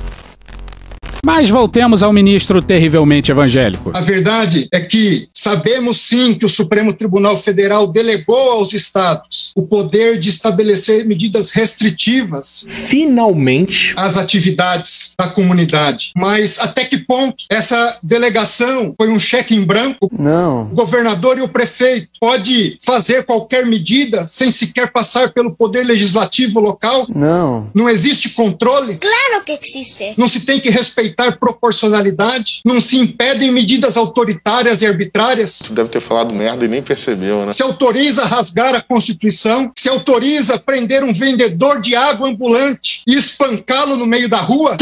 Mas 1.27 1.49
voltemos 1.49 2.01
ao 2.01 2.13
ministro 2.13 2.61
terrivelmente 2.61 3.31
evangélico. 3.31 3.91
A 3.93 3.99
verdade 3.99 4.65
é 4.71 4.79
que 4.79 5.27
sabemos 5.33 5.99
sim 5.99 6.33
que 6.33 6.45
o 6.45 6.49
Supremo 6.49 6.93
Tribunal 6.93 7.35
Federal 7.35 7.85
delegou 7.85 8.53
aos 8.53 8.71
estados 8.71 9.51
o 9.53 9.63
poder 9.63 10.17
de 10.19 10.29
estabelecer 10.29 11.05
medidas 11.05 11.51
restritivas 11.51 12.65
Finalmente. 12.69 13.93
às 13.97 14.15
atividades 14.15 15.15
da 15.19 15.27
comunidade. 15.27 16.13
Mas 16.15 16.61
até 16.61 16.85
que 16.85 16.97
ponto 16.99 17.43
essa 17.49 17.99
delegação 18.01 18.95
foi 18.97 19.09
um 19.09 19.19
cheque 19.19 19.53
em 19.53 19.65
branco? 19.65 20.09
Não. 20.17 20.61
O 20.71 20.75
governador 20.75 21.37
e 21.37 21.41
o 21.41 21.49
prefeito 21.49 22.07
pode 22.21 22.77
fazer 22.85 23.25
qualquer 23.25 23.65
medida 23.65 24.25
sem 24.25 24.49
sequer 24.49 24.93
passar 24.93 25.33
pelo 25.33 25.53
poder 25.53 25.83
legislativo 25.83 26.61
local? 26.61 27.05
Não. 27.13 27.69
Não 27.75 27.89
existe 27.89 28.29
controle? 28.29 28.95
Claro 28.95 29.43
que 29.45 29.59
existe. 29.61 30.13
Não 30.15 30.29
se 30.29 30.39
tem 30.39 30.61
que 30.61 30.69
respeitar 30.69 31.16
proporcionalidade? 31.37 32.61
Não 32.65 32.79
se 32.79 32.97
impedem 32.97 33.51
medidas 33.51 33.97
autoritárias 33.97 34.81
e 34.81 34.87
arbitrárias? 34.87 35.71
Deve 35.71 35.89
ter 35.89 35.99
falado 35.99 36.33
merda 36.33 36.65
e 36.65 36.67
nem 36.67 36.81
percebeu, 36.81 37.45
né? 37.45 37.51
Se 37.51 37.63
autoriza 37.63 38.23
a 38.23 38.25
rasgar 38.25 38.75
a 38.75 38.81
Constituição? 38.81 39.71
Se 39.75 39.89
autoriza 39.89 40.55
a 40.55 40.59
prender 40.59 41.03
um 41.03 41.13
vendedor 41.13 41.81
de 41.81 41.95
água 41.95 42.29
ambulante 42.29 43.01
e 43.07 43.15
espancá-lo 43.15 43.97
no 43.97 44.05
meio 44.05 44.29
da 44.29 44.37
rua? 44.37 44.77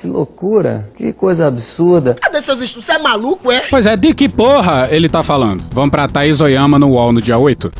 Que 0.00 0.06
loucura. 0.06 0.90
Que 0.96 1.12
coisa 1.12 1.46
absurda. 1.46 2.16
Cadê 2.20 2.40
seus 2.42 2.60
estudos? 2.60 2.86
Você 2.86 2.92
é 2.92 2.98
maluco, 2.98 3.50
é? 3.50 3.60
Pois 3.68 3.86
é, 3.86 3.96
de 3.96 4.14
que 4.14 4.28
porra 4.28 4.88
ele 4.90 5.08
tá 5.08 5.22
falando? 5.22 5.62
Vamos 5.72 5.90
pra 5.90 6.08
Thaís 6.08 6.40
Oyama 6.40 6.78
no 6.78 6.90
UOL 6.90 7.12
no 7.12 7.20
dia 7.20 7.36
8? 7.36 7.70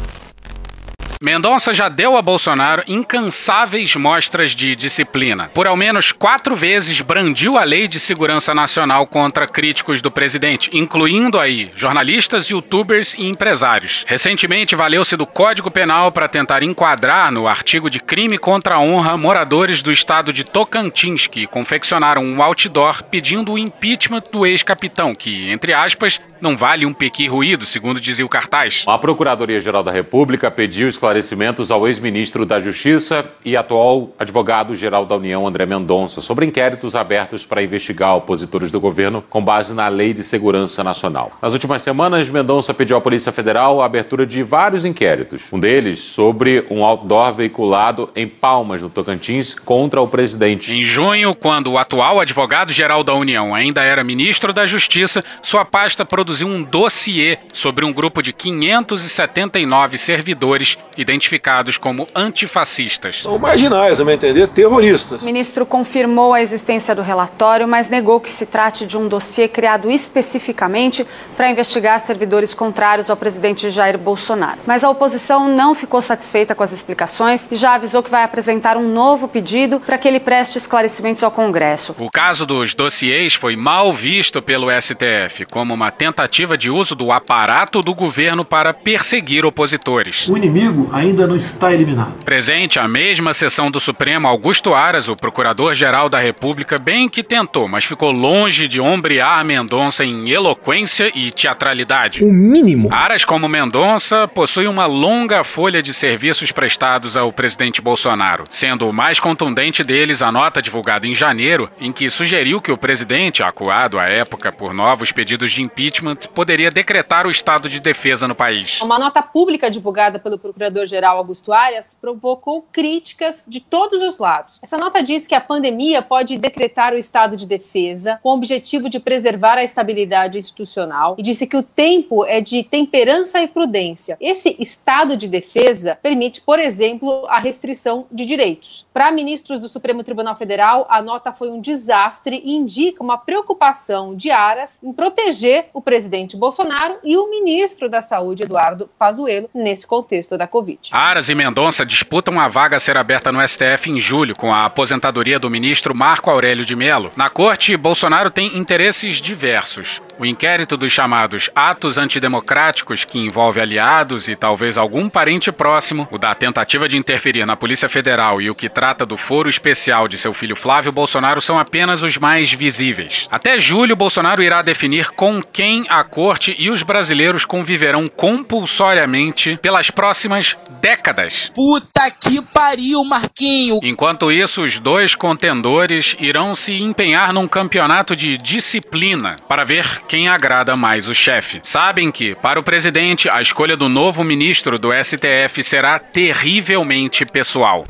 Mendonça 1.22 1.74
já 1.74 1.90
deu 1.90 2.16
a 2.16 2.22
Bolsonaro 2.22 2.82
incansáveis 2.88 3.94
mostras 3.94 4.52
de 4.52 4.74
disciplina. 4.74 5.50
Por 5.52 5.66
ao 5.66 5.76
menos 5.76 6.12
quatro 6.12 6.56
vezes 6.56 7.02
brandiu 7.02 7.58
a 7.58 7.62
Lei 7.62 7.86
de 7.86 8.00
Segurança 8.00 8.54
Nacional 8.54 9.06
contra 9.06 9.46
críticos 9.46 10.00
do 10.00 10.10
presidente, 10.10 10.70
incluindo 10.72 11.38
aí 11.38 11.70
jornalistas, 11.76 12.48
youtubers 12.48 13.12
e 13.12 13.26
empresários. 13.26 14.02
Recentemente 14.08 14.74
valeu-se 14.74 15.14
do 15.14 15.26
Código 15.26 15.70
Penal 15.70 16.10
para 16.10 16.26
tentar 16.26 16.62
enquadrar 16.62 17.30
no 17.30 17.46
artigo 17.46 17.90
de 17.90 18.00
crime 18.00 18.38
contra 18.38 18.76
a 18.76 18.80
honra 18.80 19.14
moradores 19.18 19.82
do 19.82 19.92
estado 19.92 20.32
de 20.32 20.42
Tocantins 20.42 21.26
que 21.26 21.46
confeccionaram 21.46 22.24
um 22.24 22.42
outdoor 22.42 23.04
pedindo 23.04 23.52
o 23.52 23.58
impeachment 23.58 24.22
do 24.32 24.46
ex-capitão, 24.46 25.14
que, 25.14 25.50
entre 25.50 25.74
aspas, 25.74 26.18
não 26.40 26.56
vale 26.56 26.86
um 26.86 26.92
pequi 26.92 27.28
ruído, 27.28 27.66
segundo 27.66 28.00
dizia 28.00 28.24
o 28.24 28.28
cartaz. 28.28 28.84
A 28.86 28.98
Procuradoria-Geral 28.98 29.82
da 29.82 29.92
República 29.92 30.50
pediu 30.50 30.88
esclarecimentos 30.88 31.70
ao 31.70 31.86
ex-ministro 31.86 32.44
da 32.46 32.58
Justiça 32.58 33.24
e 33.44 33.56
atual 33.56 34.10
advogado-geral 34.18 35.06
da 35.06 35.16
União, 35.16 35.46
André 35.46 35.66
Mendonça, 35.66 36.20
sobre 36.20 36.46
inquéritos 36.46 36.96
abertos 36.96 37.44
para 37.44 37.62
investigar 37.62 38.16
opositores 38.16 38.72
do 38.72 38.80
governo 38.80 39.22
com 39.28 39.42
base 39.42 39.74
na 39.74 39.88
Lei 39.88 40.12
de 40.12 40.24
Segurança 40.24 40.82
Nacional. 40.82 41.32
Nas 41.42 41.52
últimas 41.52 41.82
semanas, 41.82 42.28
Mendonça 42.28 42.72
pediu 42.72 42.96
à 42.96 43.00
Polícia 43.00 43.30
Federal 43.30 43.80
a 43.80 43.86
abertura 43.86 44.26
de 44.26 44.42
vários 44.42 44.84
inquéritos, 44.84 45.52
um 45.52 45.60
deles 45.60 45.98
sobre 45.98 46.64
um 46.70 46.84
outdoor 46.84 47.34
veiculado 47.34 48.10
em 48.16 48.26
Palmas, 48.26 48.82
no 48.82 48.88
Tocantins, 48.90 49.54
contra 49.54 50.00
o 50.00 50.08
presidente. 50.08 50.76
Em 50.76 50.82
junho, 50.82 51.34
quando 51.34 51.72
o 51.72 51.78
atual 51.78 52.18
advogado-geral 52.18 53.04
da 53.04 53.14
União 53.14 53.54
ainda 53.54 53.82
era 53.82 54.02
ministro 54.02 54.52
da 54.52 54.66
Justiça, 54.66 55.24
sua 55.42 55.64
pasta 55.64 56.04
produziu 56.04 56.29
um 56.40 56.62
dossiê 56.62 57.38
sobre 57.52 57.84
um 57.84 57.92
grupo 57.92 58.22
de 58.22 58.32
579 58.32 59.98
servidores 59.98 60.78
identificados 60.96 61.76
como 61.76 62.06
antifascistas. 62.14 63.22
São 63.22 63.36
marginais, 63.38 64.00
a 64.00 64.04
meu 64.04 64.14
entender, 64.14 64.46
terroristas. 64.48 65.22
O 65.22 65.24
ministro 65.24 65.66
confirmou 65.66 66.32
a 66.32 66.40
existência 66.40 66.94
do 66.94 67.02
relatório, 67.02 67.66
mas 67.66 67.88
negou 67.88 68.20
que 68.20 68.30
se 68.30 68.46
trate 68.46 68.86
de 68.86 68.96
um 68.96 69.08
dossiê 69.08 69.48
criado 69.48 69.90
especificamente 69.90 71.04
para 71.36 71.50
investigar 71.50 71.98
servidores 71.98 72.54
contrários 72.54 73.10
ao 73.10 73.16
presidente 73.16 73.68
Jair 73.70 73.98
Bolsonaro. 73.98 74.60
Mas 74.64 74.84
a 74.84 74.90
oposição 74.90 75.48
não 75.48 75.74
ficou 75.74 76.00
satisfeita 76.00 76.54
com 76.54 76.62
as 76.62 76.70
explicações 76.70 77.48
e 77.50 77.56
já 77.56 77.74
avisou 77.74 78.04
que 78.04 78.10
vai 78.10 78.22
apresentar 78.22 78.76
um 78.76 78.88
novo 78.88 79.26
pedido 79.26 79.80
para 79.80 79.98
que 79.98 80.06
ele 80.06 80.20
preste 80.20 80.56
esclarecimentos 80.56 81.24
ao 81.24 81.30
Congresso. 81.32 81.96
O 81.98 82.08
caso 82.08 82.46
dos 82.46 82.72
dossiês 82.72 83.34
foi 83.34 83.56
mal 83.56 83.92
visto 83.92 84.40
pelo 84.40 84.70
STF 84.70 85.44
como 85.50 85.74
uma 85.74 85.90
tentativa 85.90 86.19
de 86.28 86.70
uso 86.70 86.94
do 86.94 87.12
aparato 87.12 87.80
do 87.80 87.94
governo 87.94 88.44
para 88.44 88.72
perseguir 88.72 89.44
opositores. 89.44 90.28
O 90.28 90.36
inimigo 90.36 90.88
ainda 90.92 91.26
não 91.26 91.36
está 91.36 91.72
eliminado. 91.72 92.24
Presente 92.24 92.78
à 92.78 92.86
mesma 92.86 93.34
sessão 93.34 93.70
do 93.70 93.80
Supremo, 93.80 94.26
Augusto 94.26 94.74
Aras, 94.74 95.08
o 95.08 95.16
procurador-geral 95.16 96.08
da 96.08 96.18
República, 96.18 96.78
bem 96.78 97.08
que 97.08 97.22
tentou, 97.22 97.68
mas 97.68 97.84
ficou 97.84 98.10
longe 98.10 98.68
de 98.68 98.80
ombrear 98.80 99.38
a 99.38 99.44
Mendonça 99.44 100.04
em 100.04 100.30
eloquência 100.30 101.10
e 101.14 101.30
teatralidade. 101.30 102.22
O 102.22 102.32
mínimo. 102.32 102.88
Aras, 102.92 103.24
como 103.24 103.48
Mendonça, 103.48 104.26
possui 104.28 104.66
uma 104.66 104.86
longa 104.86 105.44
folha 105.44 105.82
de 105.82 105.92
serviços 105.92 106.52
prestados 106.52 107.16
ao 107.16 107.32
presidente 107.32 107.80
Bolsonaro, 107.80 108.44
sendo 108.48 108.88
o 108.88 108.92
mais 108.92 109.20
contundente 109.20 109.82
deles 109.82 110.22
a 110.22 110.32
nota 110.32 110.62
divulgada 110.62 111.06
em 111.06 111.14
janeiro, 111.14 111.68
em 111.80 111.92
que 111.92 112.10
sugeriu 112.10 112.60
que 112.60 112.72
o 112.72 112.78
presidente, 112.78 113.42
acuado 113.42 113.98
à 113.98 114.06
época 114.06 114.52
por 114.52 114.72
novos 114.72 115.12
pedidos 115.12 115.52
de 115.52 115.62
impeachment, 115.62 116.09
poderia 116.16 116.70
decretar 116.70 117.26
o 117.26 117.30
estado 117.30 117.68
de 117.68 117.80
defesa 117.80 118.26
no 118.26 118.34
país. 118.34 118.80
Uma 118.80 118.98
nota 118.98 119.22
pública 119.22 119.70
divulgada 119.70 120.18
pelo 120.18 120.38
procurador-geral 120.38 121.18
Augusto 121.18 121.52
Arias 121.52 121.96
provocou 122.00 122.66
críticas 122.72 123.44
de 123.48 123.60
todos 123.60 124.02
os 124.02 124.18
lados. 124.18 124.60
Essa 124.62 124.78
nota 124.78 125.02
diz 125.02 125.26
que 125.26 125.34
a 125.34 125.40
pandemia 125.40 126.02
pode 126.02 126.38
decretar 126.38 126.92
o 126.92 126.98
estado 126.98 127.36
de 127.36 127.46
defesa 127.46 128.18
com 128.22 128.30
o 128.30 128.34
objetivo 128.34 128.88
de 128.88 129.00
preservar 129.00 129.58
a 129.58 129.64
estabilidade 129.64 130.38
institucional 130.38 131.14
e 131.18 131.22
disse 131.22 131.46
que 131.46 131.56
o 131.56 131.62
tempo 131.62 132.24
é 132.24 132.40
de 132.40 132.62
temperança 132.64 133.40
e 133.40 133.48
prudência. 133.48 134.16
Esse 134.20 134.56
estado 134.58 135.16
de 135.16 135.28
defesa 135.28 135.98
permite, 136.02 136.40
por 136.40 136.58
exemplo, 136.58 137.26
a 137.28 137.38
restrição 137.38 138.06
de 138.10 138.24
direitos. 138.24 138.86
Para 138.92 139.12
ministros 139.12 139.60
do 139.60 139.68
Supremo 139.68 140.04
Tribunal 140.04 140.36
Federal, 140.36 140.86
a 140.88 141.02
nota 141.02 141.32
foi 141.32 141.50
um 141.50 141.60
desastre 141.60 142.40
e 142.44 142.54
indica 142.54 143.02
uma 143.02 143.18
preocupação 143.18 144.14
de 144.14 144.30
Aras 144.30 144.82
em 144.82 144.92
proteger 144.92 145.68
o 145.72 145.80
presidente 145.80 145.99
Bolsonaro 146.36 146.96
e 147.04 147.16
o 147.16 147.30
ministro 147.30 147.88
da 147.88 148.00
Saúde, 148.00 148.44
Eduardo 148.44 148.88
Pazuello, 148.98 149.48
nesse 149.54 149.86
contexto 149.86 150.36
da 150.36 150.46
Covid. 150.46 150.90
Aras 150.92 151.28
e 151.28 151.34
Mendonça 151.34 151.84
disputam 151.84 152.38
a 152.38 152.48
vaga 152.48 152.76
a 152.76 152.80
ser 152.80 152.96
aberta 152.96 153.32
no 153.32 153.46
STF 153.46 153.90
em 153.90 154.00
julho, 154.00 154.36
com 154.36 154.52
a 154.52 154.64
aposentadoria 154.64 155.38
do 155.38 155.50
ministro 155.50 155.94
Marco 155.94 156.30
Aurélio 156.30 156.64
de 156.64 156.76
Mello. 156.76 157.12
Na 157.16 157.28
corte, 157.28 157.76
Bolsonaro 157.76 158.30
tem 158.30 158.56
interesses 158.56 159.20
diversos. 159.20 160.00
O 160.20 160.26
inquérito 160.26 160.76
dos 160.76 160.92
chamados 160.92 161.48
atos 161.54 161.96
antidemocráticos, 161.96 163.06
que 163.06 163.18
envolve 163.18 163.58
aliados 163.58 164.28
e 164.28 164.36
talvez 164.36 164.76
algum 164.76 165.08
parente 165.08 165.50
próximo, 165.50 166.06
o 166.10 166.18
da 166.18 166.34
tentativa 166.34 166.86
de 166.86 166.98
interferir 166.98 167.46
na 167.46 167.56
Polícia 167.56 167.88
Federal 167.88 168.38
e 168.38 168.50
o 168.50 168.54
que 168.54 168.68
trata 168.68 169.06
do 169.06 169.16
foro 169.16 169.48
especial 169.48 170.06
de 170.06 170.18
seu 170.18 170.34
filho 170.34 170.54
Flávio 170.54 170.92
Bolsonaro 170.92 171.40
são 171.40 171.58
apenas 171.58 172.02
os 172.02 172.18
mais 172.18 172.52
visíveis. 172.52 173.28
Até 173.30 173.58
julho, 173.58 173.96
Bolsonaro 173.96 174.42
irá 174.42 174.60
definir 174.60 175.08
com 175.12 175.40
quem 175.42 175.86
a 175.88 176.04
corte 176.04 176.54
e 176.58 176.68
os 176.68 176.82
brasileiros 176.82 177.46
conviverão 177.46 178.06
compulsoriamente 178.06 179.58
pelas 179.62 179.90
próximas 179.90 180.54
décadas. 180.82 181.50
Puta 181.54 182.10
que 182.10 182.42
pariu, 182.42 183.02
Marquinho! 183.04 183.80
Enquanto 183.82 184.30
isso, 184.30 184.60
os 184.60 184.78
dois 184.78 185.14
contendores 185.14 186.14
irão 186.20 186.54
se 186.54 186.74
empenhar 186.74 187.32
num 187.32 187.48
campeonato 187.48 188.14
de 188.14 188.36
disciplina 188.36 189.36
para 189.48 189.64
ver 189.64 190.02
quem 190.10 190.26
agrada 190.26 190.74
mais 190.74 191.06
o 191.06 191.14
chefe. 191.14 191.60
Sabem 191.62 192.10
que, 192.10 192.34
para 192.34 192.58
o 192.58 192.64
presidente, 192.64 193.28
a 193.28 193.40
escolha 193.40 193.76
do 193.76 193.88
novo 193.88 194.24
ministro 194.24 194.76
do 194.76 194.88
STF 194.92 195.62
será 195.62 196.00
terrivelmente 196.00 197.24
pessoal. 197.24 197.84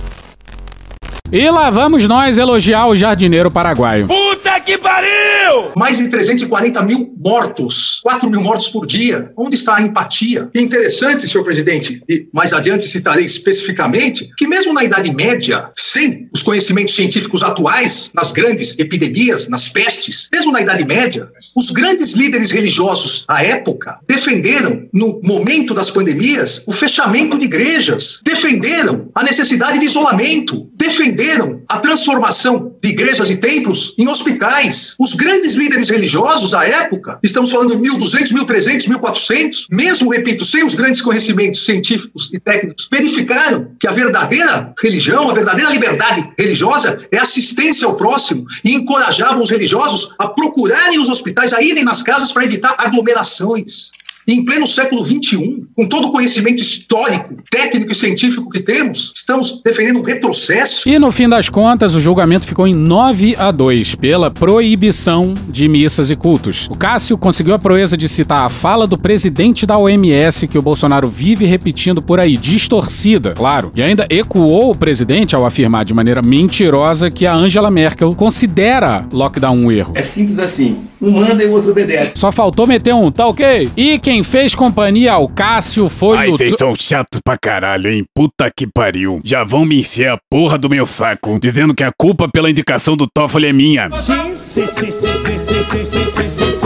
E 1.32 1.48
lá 1.48 1.70
vamos 1.70 2.08
nós 2.08 2.38
elogiar 2.38 2.88
o 2.88 2.96
jardineiro 2.96 3.52
paraguaio. 3.52 4.08
Puta 4.08 4.58
que 4.58 4.76
pariu! 4.76 5.70
Mais 5.76 5.98
de 5.98 6.08
340 6.08 6.82
mil 6.82 7.14
mortos, 7.24 8.00
4 8.02 8.28
mil 8.28 8.40
mortos 8.40 8.68
por 8.68 8.84
dia. 8.84 9.32
Onde 9.36 9.54
está 9.54 9.76
a 9.76 9.80
empatia? 9.82 10.50
E 10.52 10.60
interessante, 10.60 11.28
senhor 11.28 11.44
presidente, 11.44 12.02
e 12.08 12.26
mais 12.34 12.52
adiante 12.52 12.88
citarei 12.88 13.24
especificamente, 13.24 14.28
que 14.36 14.48
mesmo 14.48 14.72
na 14.72 14.82
Idade 14.82 15.14
Média, 15.14 15.70
sem 15.76 16.28
os 16.34 16.42
conhecimentos 16.42 16.96
científicos 16.96 17.44
atuais, 17.44 18.10
nas 18.12 18.32
grandes 18.32 18.76
epidemias, 18.76 19.48
nas 19.48 19.68
pestes, 19.68 20.28
mesmo 20.32 20.50
na 20.50 20.62
Idade 20.62 20.84
Média, 20.84 21.28
os 21.56 21.70
grandes 21.70 22.12
líderes 22.14 22.50
religiosos 22.50 23.24
da 23.28 23.40
época 23.40 24.00
defenderam, 24.08 24.82
no 24.92 25.20
momento 25.22 25.74
das 25.74 25.90
pandemias, 25.90 26.64
o 26.66 26.72
fechamento 26.72 27.38
de 27.38 27.44
igrejas, 27.44 28.20
defenderam 28.24 29.08
a 29.14 29.22
necessidade 29.22 29.78
de 29.78 29.86
isolamento, 29.86 30.68
defenderam 30.80 31.62
a 31.68 31.78
transformação 31.78 32.74
de 32.82 32.88
igrejas 32.88 33.28
e 33.28 33.36
templos 33.36 33.94
em 33.98 34.08
hospitais. 34.08 34.96
Os 34.98 35.14
grandes 35.14 35.54
líderes 35.54 35.90
religiosos 35.90 36.52
da 36.52 36.66
época, 36.66 37.20
estamos 37.22 37.50
falando 37.50 37.76
de 37.76 37.82
1200, 37.82 38.32
1300, 38.32 38.86
1400, 38.86 39.66
mesmo, 39.70 40.10
repito, 40.10 40.42
sem 40.42 40.64
os 40.64 40.74
grandes 40.74 41.02
conhecimentos 41.02 41.66
científicos 41.66 42.30
e 42.32 42.40
técnicos, 42.40 42.88
verificaram 42.90 43.72
que 43.78 43.86
a 43.86 43.92
verdadeira 43.92 44.72
religião, 44.82 45.28
a 45.28 45.34
verdadeira 45.34 45.70
liberdade 45.70 46.26
religiosa 46.38 47.06
é 47.12 47.18
assistência 47.18 47.86
ao 47.86 47.96
próximo 47.96 48.46
e 48.64 48.72
encorajavam 48.72 49.42
os 49.42 49.50
religiosos 49.50 50.14
a 50.18 50.28
procurarem 50.28 50.98
os 50.98 51.10
hospitais, 51.10 51.52
a 51.52 51.62
irem 51.62 51.84
nas 51.84 52.02
casas 52.02 52.32
para 52.32 52.44
evitar 52.46 52.74
aglomerações. 52.78 53.90
Em 54.32 54.44
pleno 54.44 54.64
século 54.64 55.04
XXI, 55.04 55.64
com 55.76 55.88
todo 55.88 56.06
o 56.06 56.12
conhecimento 56.12 56.62
histórico, 56.62 57.34
técnico 57.50 57.90
e 57.90 57.94
científico 57.96 58.48
que 58.48 58.60
temos, 58.60 59.12
estamos 59.12 59.60
defendendo 59.64 59.98
um 59.98 60.02
retrocesso. 60.02 60.88
E 60.88 61.00
no 61.00 61.10
fim 61.10 61.28
das 61.28 61.48
contas, 61.48 61.96
o 61.96 62.00
julgamento 62.00 62.46
ficou 62.46 62.64
em 62.64 62.72
9 62.72 63.34
a 63.36 63.50
2 63.50 63.96
pela 63.96 64.30
proibição 64.30 65.34
de 65.48 65.66
missas 65.66 66.10
e 66.10 66.16
cultos. 66.16 66.68
O 66.70 66.76
Cássio 66.76 67.18
conseguiu 67.18 67.54
a 67.54 67.58
proeza 67.58 67.96
de 67.96 68.08
citar 68.08 68.46
a 68.46 68.48
fala 68.48 68.86
do 68.86 68.96
presidente 68.96 69.66
da 69.66 69.76
OMS 69.76 70.46
que 70.46 70.56
o 70.56 70.62
Bolsonaro 70.62 71.08
vive 71.08 71.44
repetindo 71.44 72.00
por 72.00 72.20
aí, 72.20 72.36
distorcida, 72.36 73.32
claro, 73.32 73.72
e 73.74 73.82
ainda 73.82 74.06
ecoou 74.08 74.70
o 74.70 74.76
presidente 74.76 75.34
ao 75.34 75.44
afirmar 75.44 75.84
de 75.84 75.92
maneira 75.92 76.22
mentirosa 76.22 77.10
que 77.10 77.26
a 77.26 77.34
Angela 77.34 77.68
Merkel 77.68 78.14
considera 78.14 79.08
lockdown 79.12 79.58
um 79.58 79.72
erro. 79.72 79.92
É 79.96 80.02
simples 80.02 80.38
assim. 80.38 80.84
Um 81.02 81.12
manda 81.12 81.42
e 81.42 81.46
o 81.46 81.52
outro 81.52 81.70
obedece. 81.70 82.12
Só 82.16 82.30
faltou 82.30 82.66
meter 82.66 82.94
um, 82.94 83.10
tá 83.10 83.26
ok? 83.26 83.70
E 83.74 83.98
quem 83.98 84.19
fez 84.22 84.54
companhia 84.54 85.12
ao 85.12 85.28
Cássio 85.28 85.88
foi 85.88 86.16
Ai, 86.18 86.28
o. 86.28 86.32
vocês 86.32 86.54
são 86.58 86.74
chatos 86.74 87.20
pra 87.24 87.36
caralho, 87.38 87.88
hein? 87.90 88.04
Puta 88.14 88.50
que 88.54 88.66
pariu. 88.66 89.20
Já 89.24 89.44
vão 89.44 89.64
me 89.64 89.78
encher 89.80 90.10
a 90.10 90.18
porra 90.30 90.58
do 90.58 90.68
meu 90.68 90.86
saco, 90.86 91.38
dizendo 91.40 91.74
que 91.74 91.82
a 91.84 91.92
culpa 91.96 92.28
pela 92.28 92.50
indicação 92.50 92.96
do 92.96 93.06
Toffoli 93.06 93.46
é 93.46 93.52
minha. 93.52 93.90
Sim, 93.92 94.34
sim, 94.34 94.66
sim, 94.66 94.90
sim, 94.90 95.08
sim, 95.08 95.38
sim, 95.38 95.62
sim, 95.62 95.84
sim, 95.84 96.06
sim, 96.06 96.28
sim, 96.28 96.59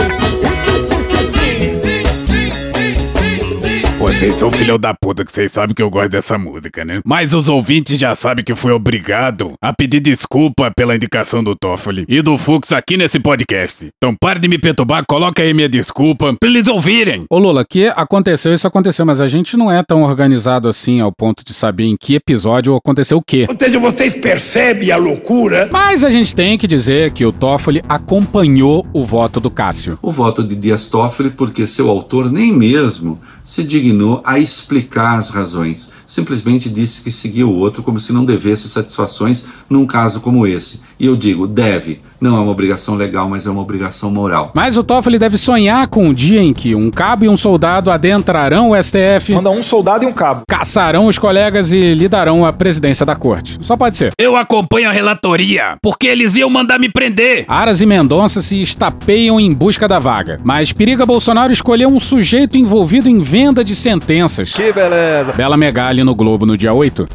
Vocês 4.15 4.39
são 4.39 4.49
filhão 4.49 4.79
da 4.79 4.93
puta 4.93 5.25
que 5.25 5.31
vocês 5.31 5.51
sabem 5.51 5.75
que 5.75 5.81
eu 5.83 5.89
gosto 5.89 6.11
dessa 6.11 6.37
música, 6.37 6.85
né? 6.85 7.01
Mas 7.03 7.33
os 7.33 7.49
ouvintes 7.49 7.99
já 7.99 8.15
sabem 8.15 8.45
que 8.45 8.55
fui 8.55 8.71
obrigado 8.71 9.55
a 9.61 9.73
pedir 9.73 9.99
desculpa 9.99 10.71
pela 10.73 10.95
indicação 10.95 11.43
do 11.43 11.53
Toffoli 11.53 12.05
e 12.07 12.21
do 12.21 12.37
Fux 12.37 12.71
aqui 12.71 12.95
nesse 12.95 13.19
podcast. 13.19 13.89
Então 13.97 14.15
pare 14.17 14.39
de 14.39 14.47
me 14.47 14.57
perturbar, 14.57 15.03
coloca 15.05 15.43
aí 15.43 15.53
minha 15.53 15.67
desculpa 15.67 16.33
pra 16.39 16.47
eles 16.47 16.65
ouvirem. 16.65 17.25
Ô 17.29 17.37
Lula, 17.37 17.65
que 17.69 17.87
aconteceu, 17.89 18.53
isso 18.53 18.65
aconteceu, 18.65 19.05
mas 19.05 19.19
a 19.19 19.27
gente 19.27 19.57
não 19.57 19.69
é 19.69 19.83
tão 19.83 20.03
organizado 20.03 20.69
assim 20.69 21.01
ao 21.01 21.11
ponto 21.11 21.43
de 21.43 21.53
saber 21.53 21.83
em 21.83 21.97
que 21.99 22.15
episódio 22.15 22.73
aconteceu 22.73 23.17
o 23.17 23.21
quê. 23.21 23.45
Ou 23.49 23.55
seja, 23.59 23.77
vocês 23.79 24.15
percebem 24.15 24.91
a 24.91 24.97
loucura? 24.97 25.67
Mas 25.69 26.05
a 26.05 26.09
gente 26.09 26.33
tem 26.33 26.57
que 26.57 26.67
dizer 26.67 27.11
que 27.11 27.25
o 27.25 27.33
Toffoli 27.33 27.81
acompanhou 27.89 28.87
o 28.93 29.05
voto 29.05 29.41
do 29.41 29.51
Cássio. 29.51 29.99
O 30.01 30.09
voto 30.09 30.41
de 30.41 30.55
Dias 30.55 30.89
Toffoli 30.89 31.31
porque 31.31 31.67
seu 31.67 31.89
autor 31.89 32.31
nem 32.31 32.53
mesmo 32.53 33.19
se 33.45 33.63
dignou 33.63 34.21
a 34.25 34.39
explicar 34.39 35.19
as 35.19 35.29
razões. 35.29 35.91
Simplesmente 36.05 36.67
disse 36.67 37.03
que 37.03 37.11
seguia 37.11 37.45
o 37.45 37.55
outro 37.55 37.83
como 37.83 37.99
se 37.99 38.11
não 38.11 38.25
devesse 38.25 38.67
satisfações 38.67 39.45
num 39.69 39.85
caso 39.85 40.19
como 40.19 40.47
esse. 40.47 40.81
E 40.99 41.05
eu 41.05 41.15
digo, 41.15 41.47
deve. 41.47 42.01
Não 42.19 42.37
é 42.37 42.39
uma 42.39 42.51
obrigação 42.51 42.95
legal, 42.95 43.29
mas 43.29 43.45
é 43.45 43.51
uma 43.51 43.61
obrigação 43.61 44.09
moral. 44.09 44.51
Mas 44.55 44.77
o 44.77 44.83
Toffoli 44.83 45.19
deve 45.19 45.37
sonhar 45.37 45.87
com 45.87 46.09
o 46.09 46.13
dia 46.13 46.41
em 46.41 46.53
que 46.53 46.73
um 46.73 46.89
cabo 46.89 47.25
e 47.25 47.29
um 47.29 47.37
soldado 47.37 47.91
adentrarão 47.91 48.71
o 48.71 48.83
STF. 48.83 49.33
Manda 49.33 49.51
um 49.51 49.61
soldado 49.61 50.05
e 50.05 50.07
um 50.07 50.13
cabo. 50.13 50.41
Caçarão 50.47 51.05
os 51.05 51.19
colegas 51.19 51.71
e 51.71 51.93
lhe 51.93 52.07
darão 52.07 52.45
a 52.45 52.53
presidência 52.53 53.05
da 53.05 53.15
corte. 53.15 53.59
Só 53.61 53.77
pode 53.77 53.97
ser. 53.97 54.11
Eu 54.17 54.35
acompanho 54.35 54.89
a 54.89 54.91
relatoria, 54.91 55.77
porque 55.83 56.07
eles 56.07 56.35
iam 56.35 56.49
mandar 56.49 56.79
me 56.79 56.89
prender. 56.89 57.45
Aras 57.47 57.81
e 57.81 57.85
Mendonça 57.85 58.41
se 58.41 58.61
estapeiam 58.61 59.39
em 59.39 59.53
busca 59.53 59.87
da 59.87 59.99
vaga. 59.99 60.39
Mas 60.43 60.71
periga 60.71 61.05
Bolsonaro 61.05 61.53
escolher 61.53 61.85
um 61.85 61.99
sujeito 61.99 62.57
envolvido 62.57 63.09
em 63.09 63.21
venda 63.35 63.65
de 63.65 63.75
sentenças. 63.75 64.53
Que 64.53 64.71
beleza. 64.71 65.33
Bela 65.33 65.57
Megali 65.57 66.05
no 66.05 66.15
Globo 66.15 66.45
no 66.45 66.55
dia 66.55 66.71
8. 66.73 67.05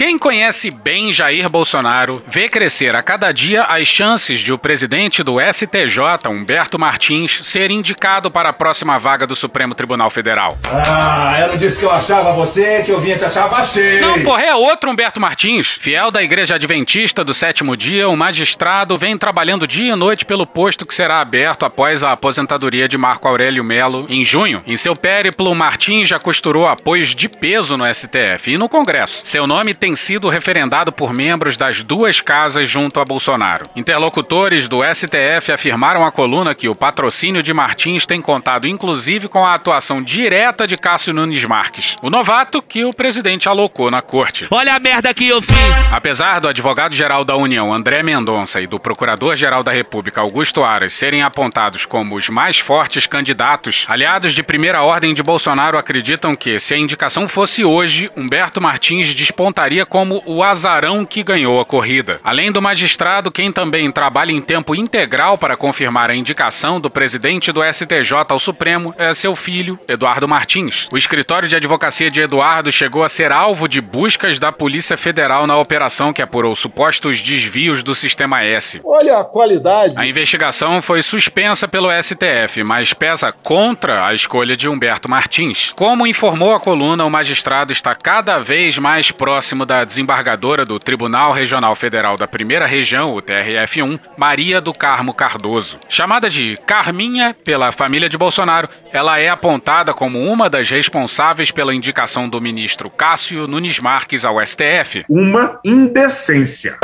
Quem 0.00 0.16
conhece 0.16 0.70
bem 0.70 1.12
Jair 1.12 1.50
Bolsonaro 1.50 2.22
vê 2.26 2.48
crescer 2.48 2.96
a 2.96 3.02
cada 3.02 3.30
dia 3.32 3.64
as 3.64 3.86
chances 3.86 4.40
de 4.40 4.50
o 4.50 4.56
presidente 4.56 5.22
do 5.22 5.36
STJ, 5.38 6.26
Humberto 6.26 6.78
Martins, 6.78 7.40
ser 7.44 7.70
indicado 7.70 8.30
para 8.30 8.48
a 8.48 8.52
próxima 8.54 8.98
vaga 8.98 9.26
do 9.26 9.36
Supremo 9.36 9.74
Tribunal 9.74 10.08
Federal. 10.08 10.56
Ah, 10.64 11.36
eu 11.40 11.48
não 11.48 11.56
disse 11.58 11.78
que 11.78 11.84
eu 11.84 11.90
achava 11.90 12.32
você, 12.32 12.82
que 12.82 12.90
eu 12.90 12.98
vinha 12.98 13.18
te 13.18 13.26
achar, 13.26 13.52
achei. 13.52 14.00
Não, 14.00 14.22
porra, 14.22 14.42
é 14.42 14.54
outro 14.54 14.90
Humberto 14.90 15.20
Martins. 15.20 15.76
Fiel 15.78 16.10
da 16.10 16.22
Igreja 16.22 16.54
Adventista 16.54 17.22
do 17.22 17.34
Sétimo 17.34 17.76
Dia, 17.76 18.08
o 18.08 18.16
magistrado 18.16 18.96
vem 18.96 19.18
trabalhando 19.18 19.66
dia 19.66 19.92
e 19.92 19.94
noite 19.94 20.24
pelo 20.24 20.46
posto 20.46 20.86
que 20.86 20.94
será 20.94 21.20
aberto 21.20 21.66
após 21.66 22.02
a 22.02 22.12
aposentadoria 22.12 22.88
de 22.88 22.96
Marco 22.96 23.28
Aurélio 23.28 23.62
Melo 23.62 24.06
em 24.08 24.24
junho. 24.24 24.62
Em 24.66 24.78
seu 24.78 24.96
périplo, 24.96 25.54
Martins 25.54 26.08
já 26.08 26.18
costurou 26.18 26.66
apoios 26.66 27.14
de 27.14 27.28
peso 27.28 27.76
no 27.76 27.84
STF 27.94 28.52
e 28.52 28.56
no 28.56 28.66
Congresso. 28.66 29.20
Seu 29.24 29.46
nome 29.46 29.74
tem 29.74 29.89
sido 29.96 30.28
referendado 30.28 30.92
por 30.92 31.12
membros 31.12 31.56
das 31.56 31.82
duas 31.82 32.20
casas 32.20 32.68
junto 32.68 33.00
a 33.00 33.04
Bolsonaro. 33.04 33.64
Interlocutores 33.74 34.68
do 34.68 34.80
STF 34.82 35.52
afirmaram 35.52 36.04
à 36.04 36.12
coluna 36.12 36.54
que 36.54 36.68
o 36.68 36.74
patrocínio 36.74 37.42
de 37.42 37.52
Martins 37.52 38.06
tem 38.06 38.20
contado 38.20 38.66
inclusive 38.66 39.28
com 39.28 39.44
a 39.44 39.54
atuação 39.54 40.02
direta 40.02 40.66
de 40.66 40.76
Cássio 40.76 41.12
Nunes 41.12 41.44
Marques, 41.44 41.96
o 42.02 42.10
novato 42.10 42.62
que 42.62 42.84
o 42.84 42.92
presidente 42.92 43.48
alocou 43.48 43.90
na 43.90 44.02
corte. 44.02 44.46
Olha 44.50 44.74
a 44.74 44.78
merda 44.78 45.12
que 45.12 45.28
eu 45.28 45.40
fiz! 45.42 45.92
Apesar 45.92 46.40
do 46.40 46.48
advogado-geral 46.48 47.24
da 47.24 47.36
União, 47.36 47.72
André 47.72 48.02
Mendonça, 48.02 48.60
e 48.60 48.66
do 48.66 48.78
procurador-geral 48.78 49.62
da 49.62 49.72
República, 49.72 50.20
Augusto 50.20 50.62
Aras, 50.62 50.92
serem 50.92 51.22
apontados 51.22 51.86
como 51.86 52.16
os 52.16 52.28
mais 52.28 52.58
fortes 52.58 53.06
candidatos, 53.06 53.86
aliados 53.88 54.34
de 54.34 54.42
primeira 54.42 54.82
ordem 54.82 55.14
de 55.14 55.22
Bolsonaro 55.22 55.78
acreditam 55.78 56.34
que, 56.34 56.58
se 56.60 56.74
a 56.74 56.78
indicação 56.78 57.28
fosse 57.28 57.64
hoje, 57.64 58.08
Humberto 58.16 58.60
Martins 58.60 59.14
despontaria 59.14 59.79
como 59.84 60.22
o 60.26 60.42
azarão 60.42 61.04
que 61.04 61.22
ganhou 61.22 61.60
a 61.60 61.64
corrida. 61.64 62.20
Além 62.22 62.50
do 62.52 62.62
magistrado, 62.62 63.30
quem 63.30 63.52
também 63.52 63.90
trabalha 63.90 64.32
em 64.32 64.40
tempo 64.40 64.74
integral 64.74 65.36
para 65.38 65.56
confirmar 65.56 66.10
a 66.10 66.16
indicação 66.16 66.80
do 66.80 66.90
presidente 66.90 67.52
do 67.52 67.62
STJ 67.62 68.26
ao 68.28 68.38
Supremo 68.38 68.94
é 68.98 69.12
seu 69.14 69.34
filho, 69.34 69.78
Eduardo 69.88 70.28
Martins. 70.28 70.88
O 70.92 70.98
escritório 70.98 71.48
de 71.48 71.56
advocacia 71.56 72.10
de 72.10 72.20
Eduardo 72.20 72.72
chegou 72.72 73.04
a 73.04 73.08
ser 73.08 73.32
alvo 73.32 73.68
de 73.68 73.80
buscas 73.80 74.38
da 74.38 74.52
Polícia 74.52 74.96
Federal 74.96 75.46
na 75.46 75.56
operação 75.56 76.12
que 76.12 76.22
apurou 76.22 76.54
supostos 76.54 77.20
desvios 77.20 77.82
do 77.82 77.94
Sistema 77.94 78.42
S. 78.42 78.80
Olha 78.84 79.18
a 79.18 79.24
qualidade. 79.24 79.98
A 79.98 80.06
investigação 80.06 80.82
foi 80.82 81.02
suspensa 81.02 81.66
pelo 81.66 81.88
STF, 82.02 82.62
mas 82.64 82.92
pesa 82.92 83.32
contra 83.32 84.06
a 84.06 84.14
escolha 84.14 84.56
de 84.56 84.68
Humberto 84.68 85.10
Martins. 85.10 85.72
Como 85.76 86.06
informou 86.06 86.54
a 86.54 86.60
coluna, 86.60 87.04
o 87.04 87.10
magistrado 87.10 87.72
está 87.72 87.94
cada 87.94 88.38
vez 88.38 88.78
mais 88.78 89.10
próximo 89.10 89.59
da 89.64 89.84
desembargadora 89.84 90.64
do 90.64 90.78
Tribunal 90.78 91.32
Regional 91.32 91.74
Federal 91.74 92.16
da 92.16 92.26
Primeira 92.26 92.66
Região, 92.66 93.06
o 93.06 93.22
TRF1, 93.22 94.00
Maria 94.16 94.60
do 94.60 94.72
Carmo 94.72 95.14
Cardoso. 95.14 95.78
Chamada 95.88 96.28
de 96.28 96.56
Carminha 96.66 97.34
pela 97.44 97.72
família 97.72 98.08
de 98.08 98.18
Bolsonaro, 98.18 98.68
ela 98.92 99.18
é 99.18 99.28
apontada 99.28 99.94
como 99.94 100.20
uma 100.20 100.48
das 100.48 100.70
responsáveis 100.70 101.50
pela 101.50 101.74
indicação 101.74 102.28
do 102.28 102.40
ministro 102.40 102.90
Cássio 102.90 103.44
Nunes 103.48 103.78
Marques 103.78 104.24
ao 104.24 104.44
STF. 104.44 105.04
Uma 105.08 105.58
indecência. 105.64 106.78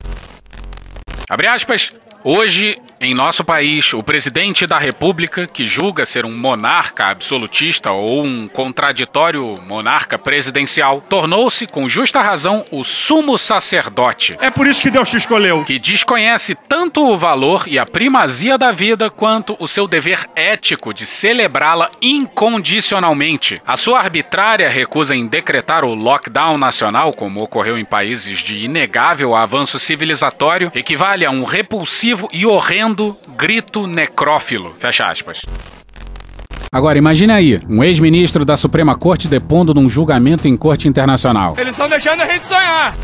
Abre 1.31 1.46
aspas. 1.46 1.88
Hoje, 2.22 2.77
em 3.02 3.14
nosso 3.14 3.42
país, 3.42 3.92
o 3.92 4.02
presidente 4.02 4.64
da 4.64 4.78
República, 4.78 5.48
que 5.48 5.64
julga 5.64 6.06
ser 6.06 6.24
um 6.24 6.36
monarca 6.36 7.06
absolutista 7.06 7.90
ou 7.90 8.24
um 8.24 8.46
contraditório 8.46 9.56
monarca 9.66 10.16
presidencial, 10.16 11.00
tornou-se, 11.08 11.66
com 11.66 11.88
justa 11.88 12.22
razão, 12.22 12.64
o 12.70 12.84
sumo 12.84 13.36
sacerdote. 13.36 14.36
É 14.40 14.50
por 14.50 14.68
isso 14.68 14.80
que 14.80 14.90
Deus 14.90 15.10
te 15.10 15.16
escolheu. 15.16 15.64
Que 15.64 15.80
desconhece 15.80 16.54
tanto 16.54 17.04
o 17.04 17.18
valor 17.18 17.64
e 17.66 17.76
a 17.76 17.84
primazia 17.84 18.56
da 18.56 18.70
vida 18.70 19.10
quanto 19.10 19.56
o 19.58 19.66
seu 19.66 19.88
dever 19.88 20.28
ético 20.36 20.94
de 20.94 21.04
celebrá-la 21.04 21.90
incondicionalmente. 22.00 23.56
A 23.66 23.76
sua 23.76 23.98
arbitrária 23.98 24.70
recusa 24.70 25.16
em 25.16 25.26
decretar 25.26 25.84
o 25.84 25.92
lockdown 25.92 26.56
nacional, 26.56 27.10
como 27.12 27.42
ocorreu 27.42 27.76
em 27.76 27.84
países 27.84 28.38
de 28.38 28.58
inegável 28.58 29.34
avanço 29.34 29.80
civilizatório, 29.80 30.70
equivale 30.72 31.24
a 31.24 31.30
um 31.32 31.42
repulsivo 31.42 32.28
e 32.32 32.46
horrendo 32.46 32.91
grito 33.37 33.87
necrófilo. 33.87 34.74
Fecha 34.78 35.11
aspas. 35.11 35.40
Agora, 36.74 36.96
imagine 36.96 37.33
aí, 37.33 37.61
um 37.68 37.85
ex-ministro 37.85 38.46
da 38.46 38.57
Suprema 38.57 38.94
Corte 38.94 39.28
depondo 39.28 39.74
num 39.74 39.90
julgamento 39.90 40.48
em 40.48 40.57
corte 40.57 40.88
internacional. 40.88 41.55
Eles 41.59 41.74
estão 41.74 41.88
deixando 41.88 42.22
a 42.22 42.26
gente 42.26 42.46
sonhar. 42.46 42.94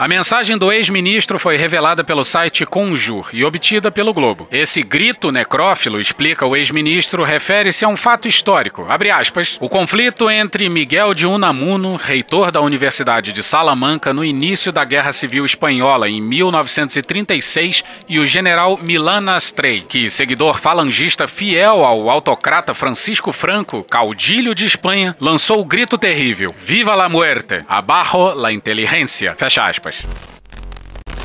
A 0.00 0.08
mensagem 0.08 0.56
do 0.56 0.72
ex-ministro 0.72 1.38
foi 1.38 1.58
revelada 1.58 2.02
pelo 2.02 2.24
site 2.24 2.64
Conjur 2.64 3.28
e 3.34 3.44
obtida 3.44 3.90
pelo 3.90 4.14
Globo. 4.14 4.48
Esse 4.50 4.82
grito 4.82 5.30
necrófilo, 5.30 6.00
explica 6.00 6.46
o 6.46 6.56
ex-ministro, 6.56 7.22
refere-se 7.22 7.84
a 7.84 7.88
um 7.88 7.98
fato 7.98 8.26
histórico. 8.26 8.86
Abre 8.88 9.12
aspas. 9.12 9.58
O 9.60 9.68
conflito 9.68 10.30
entre 10.30 10.70
Miguel 10.70 11.12
de 11.12 11.26
Unamuno, 11.26 11.96
reitor 11.96 12.50
da 12.50 12.62
Universidade 12.62 13.30
de 13.30 13.42
Salamanca, 13.42 14.14
no 14.14 14.24
início 14.24 14.72
da 14.72 14.86
Guerra 14.86 15.12
Civil 15.12 15.44
Espanhola, 15.44 16.08
em 16.08 16.18
1936, 16.18 17.84
e 18.08 18.18
o 18.18 18.26
general 18.26 18.80
Milan 18.82 19.30
Astrey, 19.30 19.80
que, 19.80 20.08
seguidor 20.08 20.58
falangista 20.60 21.28
fiel 21.28 21.84
ao 21.84 22.08
autocrata 22.08 22.72
Francisco 22.72 23.34
Franco, 23.34 23.84
caudilho 23.84 24.54
de 24.54 24.64
Espanha, 24.64 25.14
lançou 25.20 25.60
o 25.60 25.64
grito 25.66 25.98
terrível: 25.98 26.54
Viva 26.58 26.94
la 26.94 27.10
muerte! 27.10 27.62
Abajo 27.68 28.32
la 28.32 28.50
inteligencia! 28.50 29.34
Fecha 29.36 29.62
aspas. 29.64 29.89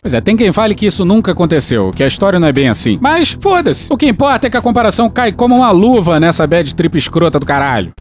Pois 0.02 0.14
é, 0.14 0.22
tem 0.22 0.38
quem 0.38 0.52
fale 0.52 0.76
que 0.76 0.86
isso 0.86 1.04
nunca 1.04 1.32
aconteceu, 1.32 1.92
que 1.92 2.04
a 2.04 2.08
história 2.08 2.40
não 2.40 2.48
é 2.48 2.52
bem 2.52 2.70
assim. 2.70 3.00
Mas 3.02 3.32
foda-se. 3.32 3.92
O 3.92 3.98
que 3.98 4.06
importa 4.06 4.46
é 4.46 4.50
que 4.52 4.58
a 4.58 4.62
comparação 4.62 5.10
cai 5.10 5.32
como 5.32 5.56
uma 5.56 5.72
luva 5.72 6.20
nessa 6.20 6.46
bad 6.46 6.76
trip 6.76 6.96
escrota 6.96 7.40
do 7.40 7.46
caralho. 7.46 7.92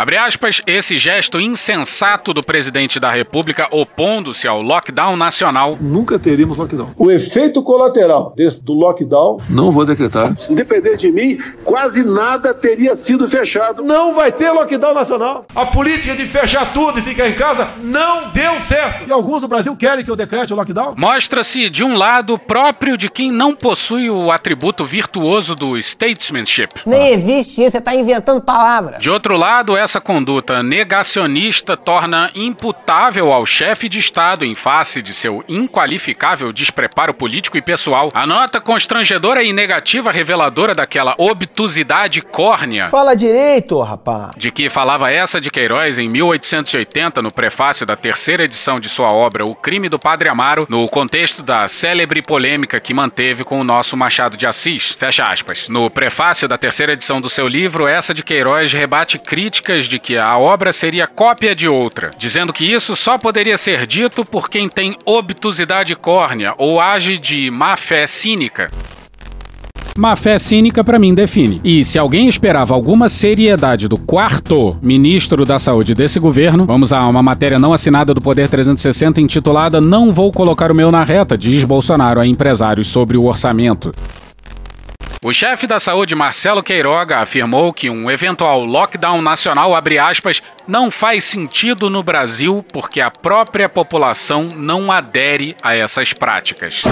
Abre 0.00 0.16
aspas, 0.16 0.62
esse 0.66 0.96
gesto 0.96 1.38
insensato 1.38 2.32
do 2.32 2.40
presidente 2.40 2.98
da 2.98 3.10
República 3.10 3.68
opondo-se 3.70 4.48
ao 4.48 4.58
lockdown 4.58 5.14
nacional. 5.14 5.76
Nunca 5.78 6.18
teríamos 6.18 6.56
lockdown. 6.56 6.94
O 6.96 7.10
efeito 7.10 7.62
colateral 7.62 8.32
desse, 8.34 8.64
do 8.64 8.72
lockdown. 8.72 9.42
Não 9.50 9.70
vou 9.70 9.84
decretar. 9.84 10.34
Se 10.38 10.54
depender 10.54 10.96
de 10.96 11.12
mim, 11.12 11.38
quase 11.64 12.02
nada 12.02 12.54
teria 12.54 12.94
sido 12.94 13.28
fechado. 13.28 13.84
Não 13.84 14.14
vai 14.14 14.32
ter 14.32 14.50
lockdown 14.50 14.94
nacional. 14.94 15.44
A 15.54 15.66
política 15.66 16.16
de 16.16 16.24
fechar 16.24 16.72
tudo 16.72 16.98
e 16.98 17.02
ficar 17.02 17.28
em 17.28 17.34
casa 17.34 17.68
não 17.82 18.30
deu 18.30 18.58
certo. 18.62 19.06
E 19.06 19.12
alguns 19.12 19.42
do 19.42 19.48
Brasil 19.48 19.76
querem 19.76 20.02
que 20.02 20.10
eu 20.10 20.16
decrete 20.16 20.50
o 20.54 20.56
lockdown? 20.56 20.94
Mostra-se, 20.96 21.68
de 21.68 21.84
um 21.84 21.94
lado, 21.94 22.38
próprio 22.38 22.96
de 22.96 23.10
quem 23.10 23.30
não 23.30 23.54
possui 23.54 24.08
o 24.08 24.32
atributo 24.32 24.82
virtuoso 24.86 25.54
do 25.54 25.76
statesmanship. 25.76 26.70
Nem 26.86 27.12
existe 27.12 27.60
isso, 27.60 27.72
você 27.72 27.76
está 27.76 27.94
inventando 27.94 28.40
palavras. 28.40 29.02
De 29.02 29.10
outro 29.10 29.36
lado, 29.36 29.76
essa 29.76 29.89
essa 29.90 30.00
conduta 30.00 30.62
negacionista 30.62 31.76
torna 31.76 32.30
imputável 32.36 33.32
ao 33.32 33.44
chefe 33.44 33.88
de 33.88 33.98
Estado, 33.98 34.44
em 34.44 34.54
face 34.54 35.02
de 35.02 35.12
seu 35.12 35.44
inqualificável 35.48 36.52
despreparo 36.52 37.12
político 37.12 37.58
e 37.58 37.60
pessoal, 37.60 38.08
a 38.14 38.24
nota 38.24 38.60
constrangedora 38.60 39.42
e 39.42 39.52
negativa 39.52 40.12
reveladora 40.12 40.76
daquela 40.76 41.16
obtusidade 41.18 42.22
córnea. 42.22 42.86
Fala 42.86 43.16
direito, 43.16 43.80
rapaz. 43.80 44.30
De 44.36 44.52
que 44.52 44.70
falava 44.70 45.10
essa 45.10 45.40
de 45.40 45.50
Queiroz 45.50 45.98
em 45.98 46.08
1880, 46.08 47.20
no 47.20 47.32
prefácio 47.32 47.84
da 47.84 47.96
terceira 47.96 48.44
edição 48.44 48.78
de 48.78 48.88
sua 48.88 49.12
obra 49.12 49.44
O 49.44 49.56
Crime 49.56 49.88
do 49.88 49.98
Padre 49.98 50.28
Amaro, 50.28 50.66
no 50.68 50.88
contexto 50.88 51.42
da 51.42 51.66
célebre 51.66 52.22
polêmica 52.22 52.78
que 52.78 52.94
manteve 52.94 53.42
com 53.42 53.58
o 53.58 53.64
nosso 53.64 53.96
Machado 53.96 54.36
de 54.36 54.46
Assis. 54.46 54.92
Fecha 54.92 55.24
aspas. 55.24 55.68
No 55.68 55.90
prefácio 55.90 56.46
da 56.46 56.56
terceira 56.56 56.92
edição 56.92 57.20
do 57.20 57.28
seu 57.28 57.48
livro, 57.48 57.88
essa 57.88 58.14
de 58.14 58.22
Queiroz 58.22 58.72
rebate 58.72 59.18
críticas 59.18 59.79
de 59.86 59.98
que 59.98 60.16
a 60.16 60.38
obra 60.38 60.72
seria 60.72 61.06
cópia 61.06 61.54
de 61.54 61.68
outra, 61.68 62.10
dizendo 62.16 62.52
que 62.52 62.64
isso 62.64 62.96
só 62.96 63.18
poderia 63.18 63.56
ser 63.56 63.86
dito 63.86 64.24
por 64.24 64.48
quem 64.48 64.68
tem 64.68 64.96
obtusidade 65.04 65.94
córnea 65.96 66.54
ou 66.58 66.80
age 66.80 67.18
de 67.18 67.50
má 67.50 67.76
fé 67.76 68.06
cínica. 68.06 68.68
Má 69.98 70.14
fé 70.16 70.38
cínica 70.38 70.84
para 70.84 70.98
mim 70.98 71.12
define. 71.12 71.60
E 71.64 71.84
se 71.84 71.98
alguém 71.98 72.28
esperava 72.28 72.72
alguma 72.72 73.08
seriedade 73.08 73.88
do 73.88 73.98
quarto 73.98 74.78
ministro 74.80 75.44
da 75.44 75.58
Saúde 75.58 75.94
desse 75.94 76.18
governo, 76.20 76.64
vamos 76.64 76.92
a 76.92 77.06
uma 77.06 77.22
matéria 77.22 77.58
não 77.58 77.72
assinada 77.72 78.14
do 78.14 78.20
Poder 78.20 78.48
360 78.48 79.20
intitulada 79.20 79.80
Não 79.80 80.12
vou 80.12 80.32
colocar 80.32 80.70
o 80.70 80.74
meu 80.74 80.90
na 80.90 81.02
reta, 81.02 81.36
diz 81.36 81.64
Bolsonaro 81.64 82.20
a 82.20 82.26
empresários 82.26 82.88
sobre 82.88 83.16
o 83.16 83.26
orçamento. 83.26 83.92
O 85.22 85.34
chefe 85.34 85.66
da 85.66 85.78
saúde, 85.78 86.14
Marcelo 86.14 86.62
Queiroga, 86.62 87.18
afirmou 87.18 87.74
que 87.74 87.90
um 87.90 88.10
eventual 88.10 88.64
lockdown 88.64 89.20
nacional, 89.20 89.74
aspas, 89.98 90.42
não 90.66 90.90
faz 90.90 91.24
sentido 91.24 91.90
no 91.90 92.02
Brasil 92.02 92.64
porque 92.72 93.02
a 93.02 93.10
própria 93.10 93.68
população 93.68 94.48
não 94.56 94.90
adere 94.90 95.54
a 95.62 95.74
essas 95.74 96.14
práticas. 96.14 96.84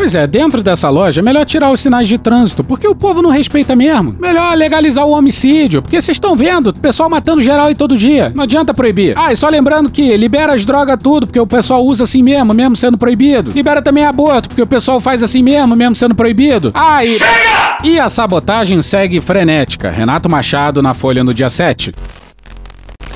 Pois 0.00 0.14
é, 0.14 0.26
dentro 0.26 0.62
dessa 0.62 0.88
loja 0.88 1.20
é 1.20 1.22
melhor 1.22 1.44
tirar 1.44 1.70
os 1.70 1.78
sinais 1.78 2.08
de 2.08 2.16
trânsito, 2.16 2.64
porque 2.64 2.88
o 2.88 2.94
povo 2.94 3.20
não 3.20 3.28
respeita 3.28 3.76
mesmo. 3.76 4.16
Melhor 4.18 4.56
legalizar 4.56 5.04
o 5.04 5.10
homicídio, 5.10 5.82
porque 5.82 6.00
vocês 6.00 6.16
estão 6.16 6.34
vendo 6.34 6.68
o 6.68 6.72
pessoal 6.72 7.10
matando 7.10 7.42
geral 7.42 7.70
e 7.70 7.74
todo 7.74 7.98
dia. 7.98 8.32
Não 8.34 8.44
adianta 8.44 8.72
proibir. 8.72 9.12
Ah, 9.14 9.30
e 9.30 9.36
só 9.36 9.46
lembrando 9.50 9.90
que 9.90 10.16
libera 10.16 10.54
as 10.54 10.64
drogas 10.64 10.98
tudo, 11.02 11.26
porque 11.26 11.38
o 11.38 11.46
pessoal 11.46 11.84
usa 11.84 12.04
assim 12.04 12.22
mesmo, 12.22 12.54
mesmo 12.54 12.76
sendo 12.76 12.96
proibido. 12.96 13.50
Libera 13.54 13.82
também 13.82 14.06
aborto, 14.06 14.48
porque 14.48 14.62
o 14.62 14.66
pessoal 14.66 15.02
faz 15.02 15.22
assim 15.22 15.42
mesmo, 15.42 15.76
mesmo 15.76 15.94
sendo 15.94 16.14
proibido. 16.14 16.70
Ah, 16.72 17.04
e... 17.04 17.18
Chega! 17.18 17.78
E 17.84 18.00
a 18.00 18.08
sabotagem 18.08 18.80
segue 18.80 19.20
frenética. 19.20 19.90
Renato 19.90 20.30
Machado 20.30 20.80
na 20.80 20.94
Folha 20.94 21.22
no 21.22 21.34
dia 21.34 21.50
7. 21.50 21.92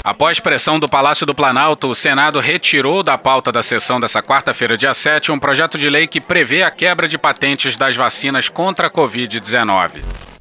Após 0.06 0.38
pressão 0.38 0.78
do 0.78 0.86
Palácio 0.86 1.24
do 1.24 1.34
Planalto, 1.34 1.88
o 1.88 1.94
Senado 1.94 2.38
retirou 2.38 3.02
da 3.02 3.16
pauta 3.16 3.50
da 3.50 3.62
sessão 3.62 3.98
dessa 3.98 4.22
quarta-feira, 4.22 4.76
dia 4.76 4.92
7, 4.92 5.32
um 5.32 5.38
projeto 5.38 5.78
de 5.78 5.88
lei 5.88 6.06
que 6.06 6.20
prevê 6.20 6.62
a 6.62 6.70
quebra 6.70 7.08
de 7.08 7.16
patentes 7.16 7.74
das 7.74 7.96
vacinas 7.96 8.50
contra 8.50 8.88
a 8.88 8.90
Covid-19. 8.90 10.33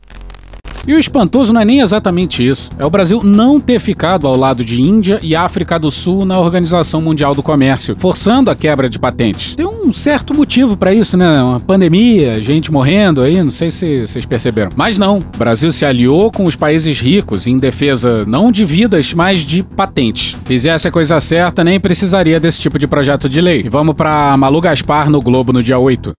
E 0.86 0.94
o 0.94 1.00
espantoso 1.00 1.54
não 1.54 1.62
é 1.62 1.66
nem 1.66 1.80
exatamente 1.80 2.46
isso. 2.46 2.70
É 2.78 2.86
o 2.86 2.90
Brasil 2.90 3.24
não 3.24 3.58
ter 3.60 3.80
ficado 3.80 4.28
ao 4.28 4.36
lado 4.36 4.66
de 4.66 4.82
Índia 4.82 5.18
e 5.22 5.34
África 5.34 5.80
do 5.80 5.90
Sul 5.90 6.26
na 6.26 6.38
Organização 6.40 7.02
Mundial 7.02 7.34
do 7.34 7.42
Comércio, 7.42 7.96
forçando 7.98 8.52
a 8.52 8.56
quebra 8.56 8.90
de 8.90 9.00
patentes. 9.00 9.56
Tem 9.56 9.66
um 9.66 9.94
certo 9.94 10.36
motivo 10.36 10.76
para 10.76 10.94
isso, 10.94 11.16
né? 11.16 11.42
Uma 11.42 11.60
pandemia, 11.60 12.42
gente 12.42 12.70
morrendo 12.70 13.22
aí, 13.22 13.42
não 13.42 13.52
sei 13.52 13.72
se 13.72 14.02
vocês 14.02 14.26
perceberam. 14.26 14.72
Mas 14.76 14.98
não, 14.98 15.20
o 15.20 15.38
Brasil 15.38 15.72
se 15.72 15.86
aliou 15.86 16.30
com 16.30 16.44
os 16.44 16.56
países 16.56 17.00
ricos 17.00 17.48
em 17.48 17.58
defesa 17.58 18.26
não 18.26 18.52
de 18.52 18.66
vidas, 18.66 19.14
mas 19.14 19.40
de 19.40 19.64
patentes. 19.64 20.36
Fizesse 20.44 20.88
a 20.88 20.92
coisa 20.92 21.20
certa, 21.22 21.64
nem 21.64 21.80
precisaria 21.80 22.40
desse 22.40 22.60
tipo 22.60 22.78
de 22.78 22.88
projeto 22.88 23.30
de 23.30 23.40
lei. 23.40 23.62
E 23.66 23.70
vamos 23.70 23.96
para 23.96 24.36
Malu 24.36 24.60
Gaspar 24.60 25.10
no 25.10 25.22
Globo 25.22 25.54
no 25.54 25.64
dia 25.64 25.80
8. 25.80 26.14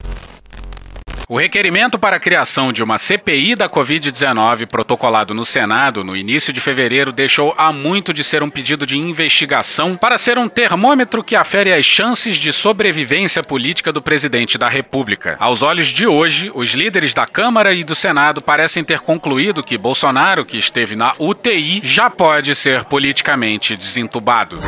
O 1.27 1.39
requerimento 1.39 1.99
para 1.99 2.17
a 2.17 2.21
criação 2.21 2.71
de 2.71 2.83
uma 2.83 2.99
CPI 2.99 3.55
da 3.55 3.67
Covid-19 3.67 4.67
protocolado 4.67 5.33
no 5.33 5.45
Senado 5.45 6.05
no 6.05 6.15
início 6.15 6.53
de 6.53 6.61
fevereiro 6.61 7.13
deixou 7.13 7.55
há 7.57 7.73
muito 7.73 8.13
de 8.13 8.23
ser 8.23 8.43
um 8.43 8.51
pedido 8.51 8.87
de 8.87 8.99
investigação 8.99 9.97
para 9.97 10.19
ser 10.19 10.37
um 10.37 10.47
termômetro 10.47 11.25
que 11.25 11.35
afere 11.35 11.73
as 11.73 11.87
chances 11.87 12.37
de 12.37 12.53
sobrevivência 12.53 13.43
política 13.43 13.91
do 13.91 14.03
presidente 14.03 14.59
da 14.59 14.69
República. 14.69 15.37
Aos 15.41 15.63
olhos 15.63 15.87
de 15.87 16.07
hoje, 16.07 16.53
os 16.55 16.75
líderes 16.75 17.15
da 17.15 17.27
Câmara 17.27 17.73
e 17.73 17.83
do 17.83 17.95
Senado 17.95 18.43
parecem 18.43 18.85
ter 18.85 19.01
concluído 19.01 19.63
que 19.63 19.79
Bolsonaro, 19.79 20.45
que 20.45 20.59
esteve 20.59 20.95
na 20.95 21.15
UTI, 21.19 21.81
já 21.83 22.11
pode 22.11 22.55
ser 22.55 22.85
politicamente 22.85 23.75
desentubado. 23.75 24.59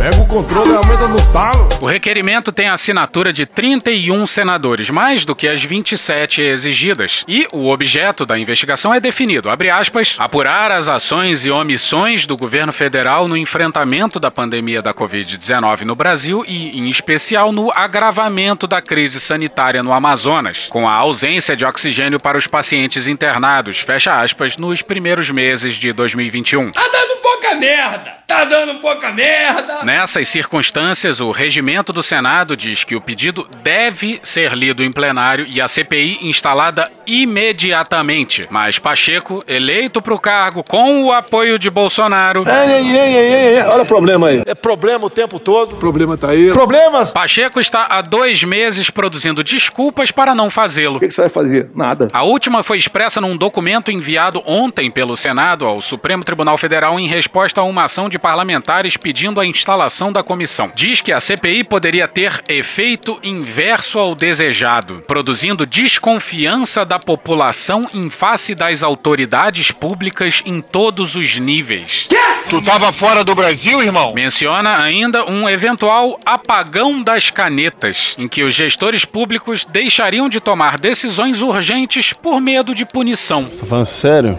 Pega 0.00 0.16
o 0.16 0.26
controle 0.26 0.70
e 0.70 0.76
aumenta 0.76 1.06
no 1.06 1.20
talo. 1.30 1.68
O 1.78 1.84
requerimento 1.84 2.50
tem 2.50 2.68
a 2.68 2.72
assinatura 2.72 3.34
de 3.34 3.44
31 3.44 4.24
senadores, 4.24 4.88
mais 4.88 5.26
do 5.26 5.36
que 5.36 5.46
as 5.46 5.62
27 5.62 6.40
exigidas. 6.40 7.22
E 7.28 7.46
o 7.52 7.68
objeto 7.68 8.24
da 8.24 8.38
investigação 8.38 8.94
é 8.94 8.98
definido, 8.98 9.50
abre 9.50 9.68
aspas, 9.68 10.16
apurar 10.18 10.72
as 10.72 10.88
ações 10.88 11.44
e 11.44 11.50
omissões 11.50 12.24
do 12.24 12.34
governo 12.34 12.72
federal 12.72 13.28
no 13.28 13.36
enfrentamento 13.36 14.18
da 14.18 14.30
pandemia 14.30 14.80
da 14.80 14.94
Covid-19 14.94 15.82
no 15.82 15.94
Brasil 15.94 16.44
e, 16.48 16.78
em 16.78 16.88
especial, 16.88 17.52
no 17.52 17.70
agravamento 17.70 18.66
da 18.66 18.80
crise 18.80 19.20
sanitária 19.20 19.82
no 19.82 19.92
Amazonas, 19.92 20.66
com 20.70 20.88
a 20.88 20.94
ausência 20.94 21.54
de 21.54 21.66
oxigênio 21.66 22.18
para 22.18 22.38
os 22.38 22.46
pacientes 22.46 23.06
internados, 23.06 23.80
fecha 23.80 24.18
aspas, 24.18 24.56
nos 24.56 24.80
primeiros 24.80 25.30
meses 25.30 25.74
de 25.74 25.92
2021. 25.92 26.72
Tá 26.72 26.88
dando 26.90 27.20
pouca 27.20 27.54
merda! 27.54 28.20
Tá 28.26 28.44
dando 28.44 28.76
pouca 28.76 29.10
merda! 29.10 29.84
Nessas 29.92 30.28
circunstâncias, 30.28 31.18
o 31.18 31.32
regimento 31.32 31.92
do 31.92 32.00
Senado 32.00 32.56
diz 32.56 32.84
que 32.84 32.94
o 32.94 33.00
pedido 33.00 33.44
deve 33.60 34.20
ser 34.22 34.52
lido 34.52 34.84
em 34.84 34.92
plenário 34.92 35.46
e 35.50 35.60
a 35.60 35.66
CPI 35.66 36.20
instalada 36.22 36.88
imediatamente. 37.04 38.46
Mas 38.52 38.78
Pacheco, 38.78 39.42
eleito 39.48 40.00
para 40.00 40.14
o 40.14 40.20
cargo 40.20 40.62
com 40.62 41.02
o 41.02 41.12
apoio 41.12 41.58
de 41.58 41.68
Bolsonaro. 41.68 42.44
Ei, 42.48 42.72
ei, 42.72 42.96
ei, 42.96 43.16
ei, 43.16 43.56
ei, 43.56 43.62
olha 43.62 43.82
o 43.82 43.86
problema 43.86 44.28
aí. 44.28 44.42
É 44.46 44.54
problema 44.54 45.06
o 45.06 45.10
tempo 45.10 45.40
todo. 45.40 45.72
O 45.72 45.76
problema 45.76 46.16
tá 46.16 46.30
aí. 46.30 46.52
Problemas! 46.52 47.10
Pacheco 47.10 47.58
está 47.58 47.88
há 47.90 48.00
dois 48.00 48.44
meses 48.44 48.90
produzindo 48.90 49.42
desculpas 49.42 50.12
para 50.12 50.36
não 50.36 50.50
fazê-lo. 50.50 50.98
O 50.98 51.00
que, 51.00 51.08
que 51.08 51.14
você 51.14 51.22
vai 51.22 51.30
fazer? 51.30 51.68
Nada. 51.74 52.06
A 52.12 52.22
última 52.22 52.62
foi 52.62 52.78
expressa 52.78 53.20
num 53.20 53.36
documento 53.36 53.90
enviado 53.90 54.40
ontem 54.46 54.88
pelo 54.88 55.16
Senado 55.16 55.64
ao 55.64 55.80
Supremo 55.80 56.22
Tribunal 56.22 56.56
Federal 56.56 57.00
em 57.00 57.08
resposta 57.08 57.60
a 57.60 57.64
uma 57.64 57.86
ação 57.86 58.08
de 58.08 58.20
parlamentares 58.20 58.96
pedindo 58.96 59.40
a 59.40 59.46
instalação 59.46 59.79
da 60.12 60.22
comissão. 60.22 60.70
Diz 60.74 61.00
que 61.00 61.12
a 61.12 61.20
CPI 61.20 61.64
poderia 61.64 62.06
ter 62.06 62.42
efeito 62.48 63.18
inverso 63.22 63.98
ao 63.98 64.14
desejado, 64.14 65.02
produzindo 65.06 65.64
desconfiança 65.64 66.84
da 66.84 66.98
população 66.98 67.88
em 67.94 68.10
face 68.10 68.54
das 68.54 68.82
autoridades 68.82 69.70
públicas 69.70 70.42
em 70.44 70.60
todos 70.60 71.14
os 71.14 71.38
níveis. 71.38 72.08
Tu 72.50 72.60
tava 72.62 72.92
fora 72.92 73.24
do 73.24 73.34
Brasil, 73.34 73.82
irmão? 73.82 74.12
Menciona 74.12 74.82
ainda 74.82 75.24
um 75.30 75.48
eventual 75.48 76.18
apagão 76.26 77.02
das 77.02 77.30
canetas, 77.30 78.14
em 78.18 78.28
que 78.28 78.42
os 78.42 78.54
gestores 78.54 79.04
públicos 79.04 79.64
deixariam 79.64 80.28
de 80.28 80.40
tomar 80.40 80.78
decisões 80.78 81.40
urgentes 81.40 82.12
por 82.12 82.40
medo 82.40 82.74
de 82.74 82.84
punição. 82.84 83.44
Você 83.44 83.60
tá 83.60 83.66
falando 83.66 83.84
sério? 83.84 84.38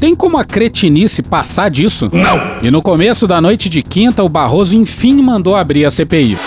Tem 0.00 0.14
como 0.14 0.38
a 0.38 0.44
cretinice 0.44 1.22
passar 1.22 1.68
disso? 1.68 2.08
Não! 2.12 2.62
E 2.62 2.70
no 2.70 2.80
começo 2.80 3.26
da 3.26 3.40
noite 3.40 3.68
de 3.68 3.82
quinta, 3.82 4.22
o 4.22 4.28
Barroso 4.28 4.76
enfim 4.76 5.20
mandou 5.20 5.56
abrir 5.56 5.84
a 5.84 5.90
CPI. 5.90 6.38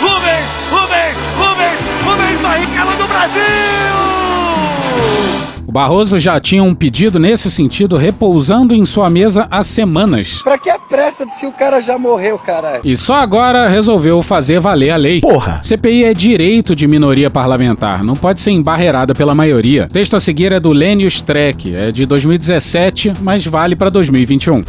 O 5.72 5.74
Barroso 5.74 6.20
já 6.20 6.38
tinha 6.38 6.62
um 6.62 6.76
pedido 6.76 7.18
nesse 7.18 7.50
sentido 7.50 7.96
repousando 7.96 8.76
em 8.76 8.86
sua 8.86 9.10
mesa 9.10 9.48
há 9.50 9.64
semanas. 9.64 10.42
Pra 10.44 10.58
que 10.58 10.70
a 10.70 10.78
pressa 10.78 11.26
se 11.40 11.46
o 11.46 11.54
cara 11.54 11.80
já 11.80 11.98
morreu, 11.98 12.38
caralho? 12.38 12.82
E 12.84 12.98
só 12.98 13.14
agora 13.14 13.70
resolveu 13.70 14.22
fazer 14.22 14.60
valer 14.60 14.90
a 14.90 14.98
lei. 14.98 15.22
Porra! 15.22 15.62
CPI 15.64 16.04
é 16.04 16.14
direito 16.14 16.76
de 16.76 16.86
minoria 16.88 17.30
parlamentar, 17.30 18.04
não 18.04 18.18
pode 18.18 18.42
ser 18.42 18.52
embarreirada 18.52 19.16
pela 19.16 19.34
maioria. 19.34 19.86
O 19.90 19.94
texto 19.94 20.18
a 20.18 20.20
seguir 20.20 20.52
é 20.52 20.60
do 20.60 20.74
Lênio 20.74 21.08
Streck, 21.08 21.74
é 21.74 21.90
de 21.90 22.06
2017, 22.06 23.14
mas 23.22 23.46
vale 23.46 23.74
para 23.74 23.90
2021. 23.90 24.66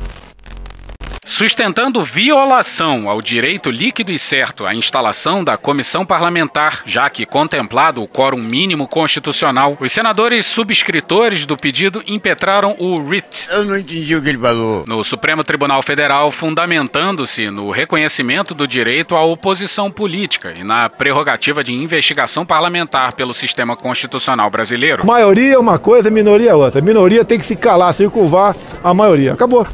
Sustentando 1.32 2.04
violação 2.04 3.08
ao 3.08 3.22
direito 3.22 3.70
líquido 3.70 4.12
e 4.12 4.18
certo 4.18 4.66
à 4.66 4.74
instalação 4.74 5.42
da 5.42 5.56
comissão 5.56 6.04
parlamentar, 6.04 6.82
já 6.84 7.08
que 7.08 7.24
contemplado 7.24 8.02
o 8.02 8.06
quórum 8.06 8.36
mínimo 8.36 8.86
constitucional, 8.86 9.74
os 9.80 9.90
senadores 9.90 10.44
subscritores 10.44 11.46
do 11.46 11.56
pedido 11.56 12.02
impetraram 12.06 12.76
o 12.78 13.00
RIT. 13.00 13.48
Eu 13.50 13.64
não 13.64 13.78
entendi 13.78 14.14
o 14.14 14.20
que 14.20 14.28
ele 14.28 14.36
falou. 14.36 14.84
No 14.86 15.02
Supremo 15.02 15.42
Tribunal 15.42 15.82
Federal, 15.82 16.30
fundamentando-se 16.30 17.50
no 17.50 17.70
reconhecimento 17.70 18.54
do 18.54 18.68
direito 18.68 19.16
à 19.16 19.24
oposição 19.24 19.90
política 19.90 20.52
e 20.60 20.62
na 20.62 20.90
prerrogativa 20.90 21.64
de 21.64 21.72
investigação 21.72 22.44
parlamentar 22.44 23.14
pelo 23.14 23.32
sistema 23.32 23.74
constitucional 23.74 24.50
brasileiro. 24.50 25.06
Maioria 25.06 25.54
é 25.54 25.58
uma 25.58 25.78
coisa, 25.78 26.10
minoria 26.10 26.50
é 26.50 26.54
outra. 26.54 26.82
Minoria 26.82 27.24
tem 27.24 27.38
que 27.38 27.46
se 27.46 27.56
calar, 27.56 27.94
circunvar 27.94 28.54
a 28.84 28.92
maioria. 28.92 29.32
Acabou. 29.32 29.66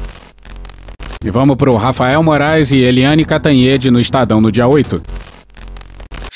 E 1.21 1.29
vamos 1.29 1.57
pro 1.57 1.75
Rafael 1.75 2.23
Moraes 2.23 2.71
e 2.71 2.77
Eliane 2.77 3.25
Catanhede 3.25 3.91
no 3.91 3.99
Estadão 3.99 4.39
no 4.39 4.49
dia 4.49 4.65
8. 4.65 5.01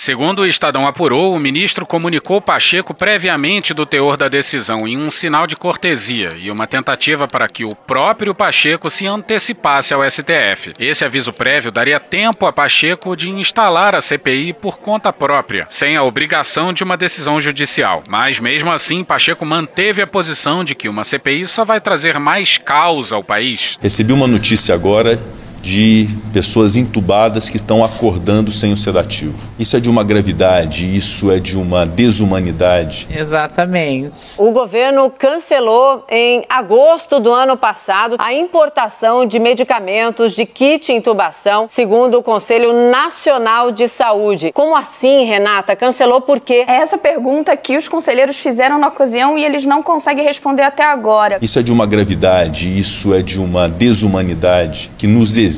Segundo 0.03 0.39
o 0.39 0.45
Estadão 0.45 0.85
apurou, 0.85 1.33
o 1.33 1.39
ministro 1.39 1.85
comunicou 1.85 2.41
Pacheco 2.41 2.93
previamente 2.93 3.73
do 3.73 3.85
teor 3.85 4.17
da 4.17 4.27
decisão 4.27 4.85
em 4.85 4.97
um 4.97 5.09
sinal 5.09 5.47
de 5.47 5.55
cortesia 5.55 6.31
e 6.37 6.51
uma 6.51 6.67
tentativa 6.67 7.25
para 7.25 7.47
que 7.47 7.63
o 7.63 7.73
próprio 7.73 8.35
Pacheco 8.35 8.89
se 8.89 9.07
antecipasse 9.07 9.93
ao 9.93 10.03
STF. 10.03 10.73
Esse 10.77 11.05
aviso 11.05 11.31
prévio 11.31 11.71
daria 11.71 12.01
tempo 12.01 12.45
a 12.45 12.51
Pacheco 12.51 13.15
de 13.15 13.29
instalar 13.29 13.95
a 13.95 14.01
CPI 14.01 14.51
por 14.51 14.77
conta 14.77 15.13
própria, 15.13 15.67
sem 15.69 15.95
a 15.95 16.03
obrigação 16.03 16.73
de 16.73 16.83
uma 16.83 16.97
decisão 16.97 17.39
judicial. 17.39 18.03
Mas 18.09 18.41
mesmo 18.41 18.73
assim, 18.73 19.05
Pacheco 19.05 19.45
manteve 19.45 20.01
a 20.01 20.07
posição 20.07 20.65
de 20.65 20.75
que 20.75 20.89
uma 20.89 21.05
CPI 21.05 21.45
só 21.45 21.63
vai 21.63 21.79
trazer 21.79 22.19
mais 22.19 22.57
caos 22.57 23.13
ao 23.13 23.23
país. 23.23 23.77
Recebi 23.81 24.11
uma 24.11 24.27
notícia 24.27 24.75
agora 24.75 25.17
de 25.63 26.09
pessoas 26.33 26.75
entubadas 26.75 27.49
que 27.49 27.55
estão 27.55 27.85
acordando 27.85 28.51
sem 28.51 28.73
o 28.73 28.77
sedativo. 28.77 29.33
Isso 29.57 29.77
é 29.77 29.79
de 29.79 29.89
uma 29.89 30.03
gravidade, 30.03 30.93
isso 30.93 31.31
é 31.31 31.39
de 31.39 31.57
uma 31.57 31.85
desumanidade. 31.85 33.07
Exatamente. 33.09 34.35
O 34.39 34.51
governo 34.51 35.09
cancelou 35.09 36.05
em 36.09 36.43
agosto 36.49 37.17
do 37.17 37.31
ano 37.31 37.55
passado 37.55 38.17
a 38.19 38.33
importação 38.33 39.25
de 39.25 39.39
medicamentos 39.39 40.35
de 40.35 40.45
kit 40.45 40.91
intubação, 40.91 41.65
segundo 41.69 42.17
o 42.17 42.23
Conselho 42.23 42.91
Nacional 42.91 43.71
de 43.71 43.87
Saúde. 43.87 44.51
Como 44.51 44.75
assim, 44.75 45.23
Renata? 45.23 45.77
Cancelou 45.77 46.19
por 46.19 46.41
quê? 46.41 46.65
É 46.67 46.75
essa 46.75 46.97
pergunta 46.97 47.55
que 47.55 47.77
os 47.77 47.87
conselheiros 47.87 48.35
fizeram 48.35 48.77
na 48.77 48.89
ocasião 48.89 49.37
e 49.37 49.45
eles 49.45 49.65
não 49.65 49.81
conseguem 49.81 50.25
responder 50.25 50.63
até 50.63 50.83
agora. 50.83 51.37
Isso 51.41 51.57
é 51.57 51.63
de 51.63 51.71
uma 51.71 51.85
gravidade, 51.85 52.77
isso 52.77 53.13
é 53.13 53.21
de 53.21 53.39
uma 53.39 53.69
desumanidade 53.69 54.91
que 54.97 55.07
nos 55.07 55.37
exige 55.37 55.52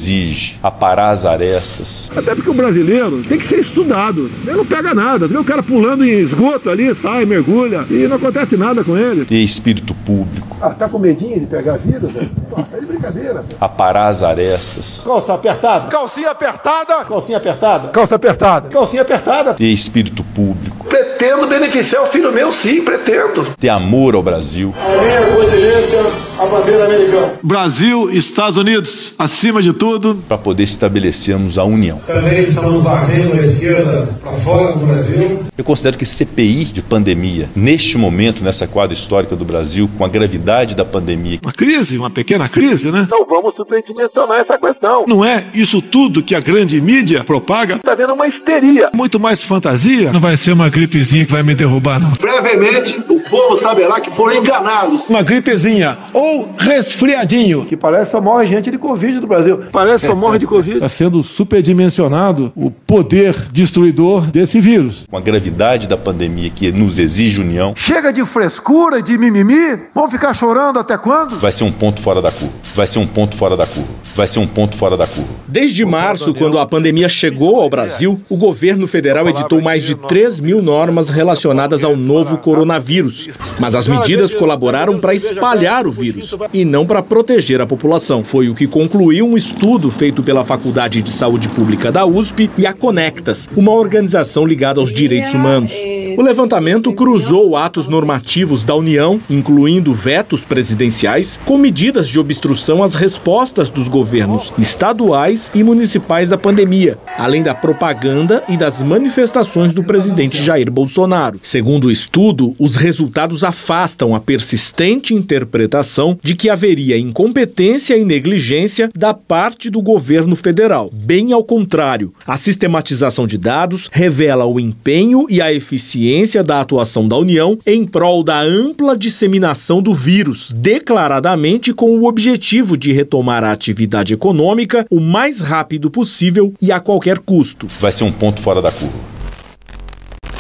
aparar 0.61 1.09
as 1.11 1.25
arestas. 1.25 2.11
Até 2.15 2.35
porque 2.35 2.49
o 2.49 2.53
brasileiro 2.53 3.23
tem 3.23 3.37
que 3.37 3.45
ser 3.45 3.59
estudado. 3.59 4.29
Ele 4.45 4.55
não 4.57 4.65
pega 4.65 4.93
nada. 4.93 5.27
Tu 5.27 5.31
vê 5.33 5.37
o 5.37 5.43
cara 5.43 5.63
pulando 5.63 6.03
em 6.05 6.19
esgoto 6.19 6.69
ali, 6.69 6.93
sai, 6.93 7.25
mergulha 7.25 7.85
e 7.89 8.07
não 8.07 8.17
acontece 8.17 8.57
nada 8.57 8.83
com 8.83 8.97
ele. 8.97 9.25
E 9.29 9.43
espírito 9.43 9.93
público. 10.05 10.57
Ah, 10.61 10.69
tá 10.69 10.87
com 10.89 10.97
medinho 10.97 11.39
de 11.39 11.45
pegar 11.45 11.75
a 11.75 11.77
vida, 11.77 12.07
velho? 12.07 12.29
Pô, 12.49 12.55
tá 12.61 12.77
de 12.79 12.85
brincadeira. 12.85 13.33
velho. 13.41 13.57
Aparar 13.59 14.07
as 14.07 14.23
arestas. 14.23 15.01
Calça 15.05 15.33
apertada. 15.33 15.87
Calcinha 15.89 16.31
apertada. 16.31 17.05
Calcinha 17.05 17.37
apertada. 17.37 17.89
Calça 17.89 18.15
apertada. 18.15 18.69
Calcinha 18.69 19.01
apertada. 19.01 19.55
E 19.59 19.71
espírito 19.71 20.23
público. 20.23 20.74
Pretendo 20.95 21.45
beneficiar 21.45 22.01
o 22.03 22.05
filho 22.05 22.31
meu, 22.31 22.53
sim, 22.53 22.81
pretendo. 22.81 23.45
Ter 23.59 23.67
amor 23.67 24.15
ao 24.15 24.23
Brasil. 24.23 24.73
A 24.79 25.01
minha 25.01 25.35
continência 25.35 25.99
a 26.37 26.45
bandeira 26.45 26.85
americana. 26.85 27.33
Brasil, 27.41 28.09
Estados 28.11 28.57
Unidos, 28.57 29.15
acima 29.17 29.61
de 29.61 29.73
tudo. 29.73 30.15
Para 30.27 30.37
poder 30.37 30.63
estabelecermos 30.63 31.57
a 31.57 31.63
união. 31.63 31.99
Também 32.05 32.41
estamos 32.41 32.83
varrendo 32.83 33.33
a 33.33 33.37
esquerda 33.37 34.09
para 34.21 34.31
fora 34.33 34.77
do 34.77 34.85
Brasil. 34.85 35.39
Eu 35.57 35.63
considero 35.63 35.97
que 35.97 36.05
CPI 36.05 36.65
de 36.65 36.81
pandemia, 36.81 37.49
neste 37.55 37.97
momento, 37.97 38.43
nessa 38.43 38.67
quadra 38.67 38.93
histórica 38.93 39.35
do 39.35 39.45
Brasil, 39.45 39.89
com 39.97 40.03
a 40.03 40.09
gravidade 40.09 40.75
da 40.75 40.83
pandemia. 40.83 41.39
Uma 41.41 41.53
crise, 41.53 41.97
uma 41.97 42.09
pequena 42.09 42.49
crise, 42.49 42.91
né? 42.91 43.07
Não 43.09 43.25
vamos 43.25 43.55
superdimensionar 43.55 44.39
essa 44.39 44.57
questão. 44.57 45.05
Não 45.07 45.23
é 45.23 45.45
isso 45.53 45.81
tudo 45.81 46.21
que 46.21 46.35
a 46.35 46.39
grande 46.39 46.79
mídia 46.81 47.23
propaga. 47.23 47.75
Está 47.75 47.95
vendo 47.95 48.13
uma 48.13 48.27
histeria. 48.27 48.89
Muito 48.93 49.19
mais 49.19 49.43
fantasia. 49.43 50.11
Não 50.11 50.19
vai 50.19 50.35
ser 50.35 50.51
uma 50.51 50.69
gripezinha 50.85 51.25
que 51.25 51.31
vai 51.31 51.41
me 51.41 51.55
derrubar, 51.55 51.99
não. 51.99 52.11
Brevemente, 52.11 53.03
o 53.09 53.19
povo 53.21 53.57
saberá 53.57 53.99
que 53.99 54.11
foram 54.11 54.35
enganados. 54.35 55.01
Uma 55.09 55.23
gripezinha 55.23 55.97
ou 56.13 56.53
resfriadinho. 56.57 57.65
Que 57.65 57.75
parece 57.75 58.11
só 58.11 58.21
morre 58.21 58.47
gente 58.47 58.69
de 58.69 58.77
Covid 58.77 59.19
do 59.19 59.27
Brasil. 59.27 59.63
Parece 59.71 60.05
só 60.05 60.15
morre 60.15 60.37
de 60.37 60.45
Covid. 60.45 60.75
Está 60.75 60.89
sendo 60.89 61.23
superdimensionado 61.23 62.53
o 62.55 62.69
poder 62.69 63.33
destruidor 63.51 64.27
desse 64.27 64.61
vírus. 64.61 65.07
Com 65.09 65.17
a 65.17 65.21
gravidade 65.21 65.87
da 65.87 65.97
pandemia 65.97 66.49
que 66.49 66.71
nos 66.71 66.99
exige 66.99 67.41
união. 67.41 67.73
Chega 67.75 68.13
de 68.13 68.23
frescura 68.23 68.99
e 68.99 69.01
de 69.01 69.17
mimimi. 69.17 69.79
Vão 69.93 70.09
ficar 70.09 70.33
chorando 70.33 70.77
até 70.77 70.97
quando? 70.97 71.39
Vai 71.39 71.51
ser 71.51 71.63
um 71.63 71.71
ponto 71.71 71.99
fora 71.99 72.21
da 72.21 72.31
curva. 72.31 72.53
Vai 72.75 72.87
ser 72.87 72.99
um 72.99 73.07
ponto 73.07 73.35
fora 73.35 73.57
da 73.57 73.65
curva. 73.65 73.89
Vai 74.15 74.27
ser 74.27 74.39
um 74.39 74.47
ponto 74.47 74.77
fora 74.77 74.95
da 74.95 75.07
curva. 75.07 75.29
Desde 75.47 75.83
março, 75.83 76.33
quando 76.33 76.59
a 76.59 76.65
pandemia 76.65 77.09
chegou 77.09 77.59
ao 77.59 77.69
Brasil, 77.69 78.21
o 78.29 78.37
governo 78.37 78.87
federal 78.87 79.27
editou 79.27 79.61
mais 79.61 79.83
de 79.83 79.95
3 79.95 80.39
mil 80.39 80.61
normas 80.65 81.09
relacionadas 81.09 81.83
ao 81.83 81.95
novo 81.95 82.37
coronavírus. 82.39 83.29
Mas 83.59 83.75
as 83.75 83.87
medidas 83.87 84.33
colaboraram 84.33 84.99
para 84.99 85.13
espalhar 85.13 85.85
o 85.85 85.91
vírus 85.91 86.35
e 86.51 86.65
não 86.65 86.85
para 86.85 87.03
proteger 87.03 87.61
a 87.61 87.67
população. 87.67 88.23
Foi 88.23 88.49
o 88.49 88.55
que 88.55 88.65
concluiu 88.65 89.27
um 89.27 89.37
estudo 89.37 89.91
feito 89.91 90.23
pela 90.23 90.43
Faculdade 90.43 91.01
de 91.01 91.11
Saúde 91.11 91.47
Pública 91.49 91.91
da 91.91 92.05
USP 92.05 92.49
e 92.57 92.65
a 92.65 92.73
Conectas, 92.73 93.47
uma 93.55 93.71
organização 93.71 94.45
ligada 94.45 94.81
aos 94.81 94.91
direitos 94.91 95.33
humanos. 95.33 95.71
O 96.17 96.21
levantamento 96.21 96.93
cruzou 96.93 97.57
atos 97.57 97.89
normativos 97.89 98.63
da 98.63 98.73
União, 98.73 99.19
incluindo 99.29 99.93
vetos 99.93 100.45
presidenciais, 100.45 101.37
com 101.43 101.57
medidas 101.57 102.07
de 102.07 102.17
obstrução 102.17 102.81
às 102.81 102.95
respostas 102.95 103.69
dos 103.69 103.89
governos 103.89 104.51
estaduais 104.57 105.51
e 105.53 105.61
municipais 105.61 106.31
à 106.31 106.37
pandemia, 106.37 106.97
além 107.17 107.43
da 107.43 107.53
propaganda 107.53 108.41
e 108.47 108.55
das 108.55 108.81
manifestações 108.81 109.73
do 109.73 109.83
presidente 109.83 110.41
Jair 110.41 110.71
Bolsonaro. 110.71 111.39
Segundo 111.43 111.87
o 111.87 111.91
estudo, 111.91 112.55
os 112.57 112.77
resultados 112.77 113.43
afastam 113.43 114.15
a 114.15 114.19
persistente 114.19 115.13
interpretação 115.13 116.17
de 116.23 116.33
que 116.33 116.49
haveria 116.49 116.97
incompetência 116.97 117.97
e 117.97 118.05
negligência 118.05 118.89
da 118.95 119.13
parte 119.13 119.69
do 119.69 119.81
governo 119.81 120.35
federal. 120.37 120.89
Bem 120.93 121.33
ao 121.33 121.43
contrário, 121.43 122.13
a 122.25 122.37
sistematização 122.37 123.27
de 123.27 123.37
dados 123.37 123.89
revela 123.91 124.45
o 124.45 124.61
empenho 124.61 125.25
e 125.29 125.41
a 125.41 125.51
eficiência 125.51 126.04
da 126.43 126.61
atuação 126.61 127.07
da 127.07 127.17
União 127.17 127.57
em 127.65 127.85
prol 127.85 128.23
da 128.23 128.41
ampla 128.41 128.97
disseminação 128.97 129.81
do 129.81 129.93
vírus, 129.93 130.53
declaradamente 130.55 131.73
com 131.73 131.97
o 131.97 132.05
objetivo 132.05 132.77
de 132.77 132.91
retomar 132.91 133.43
a 133.43 133.51
atividade 133.51 134.13
econômica 134.13 134.85
o 134.89 134.99
mais 134.99 135.41
rápido 135.41 135.89
possível 135.89 136.53
e 136.61 136.71
a 136.71 136.79
qualquer 136.79 137.19
custo. 137.19 137.67
Vai 137.79 137.91
ser 137.91 138.03
um 138.03 138.11
ponto 138.11 138.41
fora 138.41 138.61
da 138.61 138.71
curva. 138.71 139.14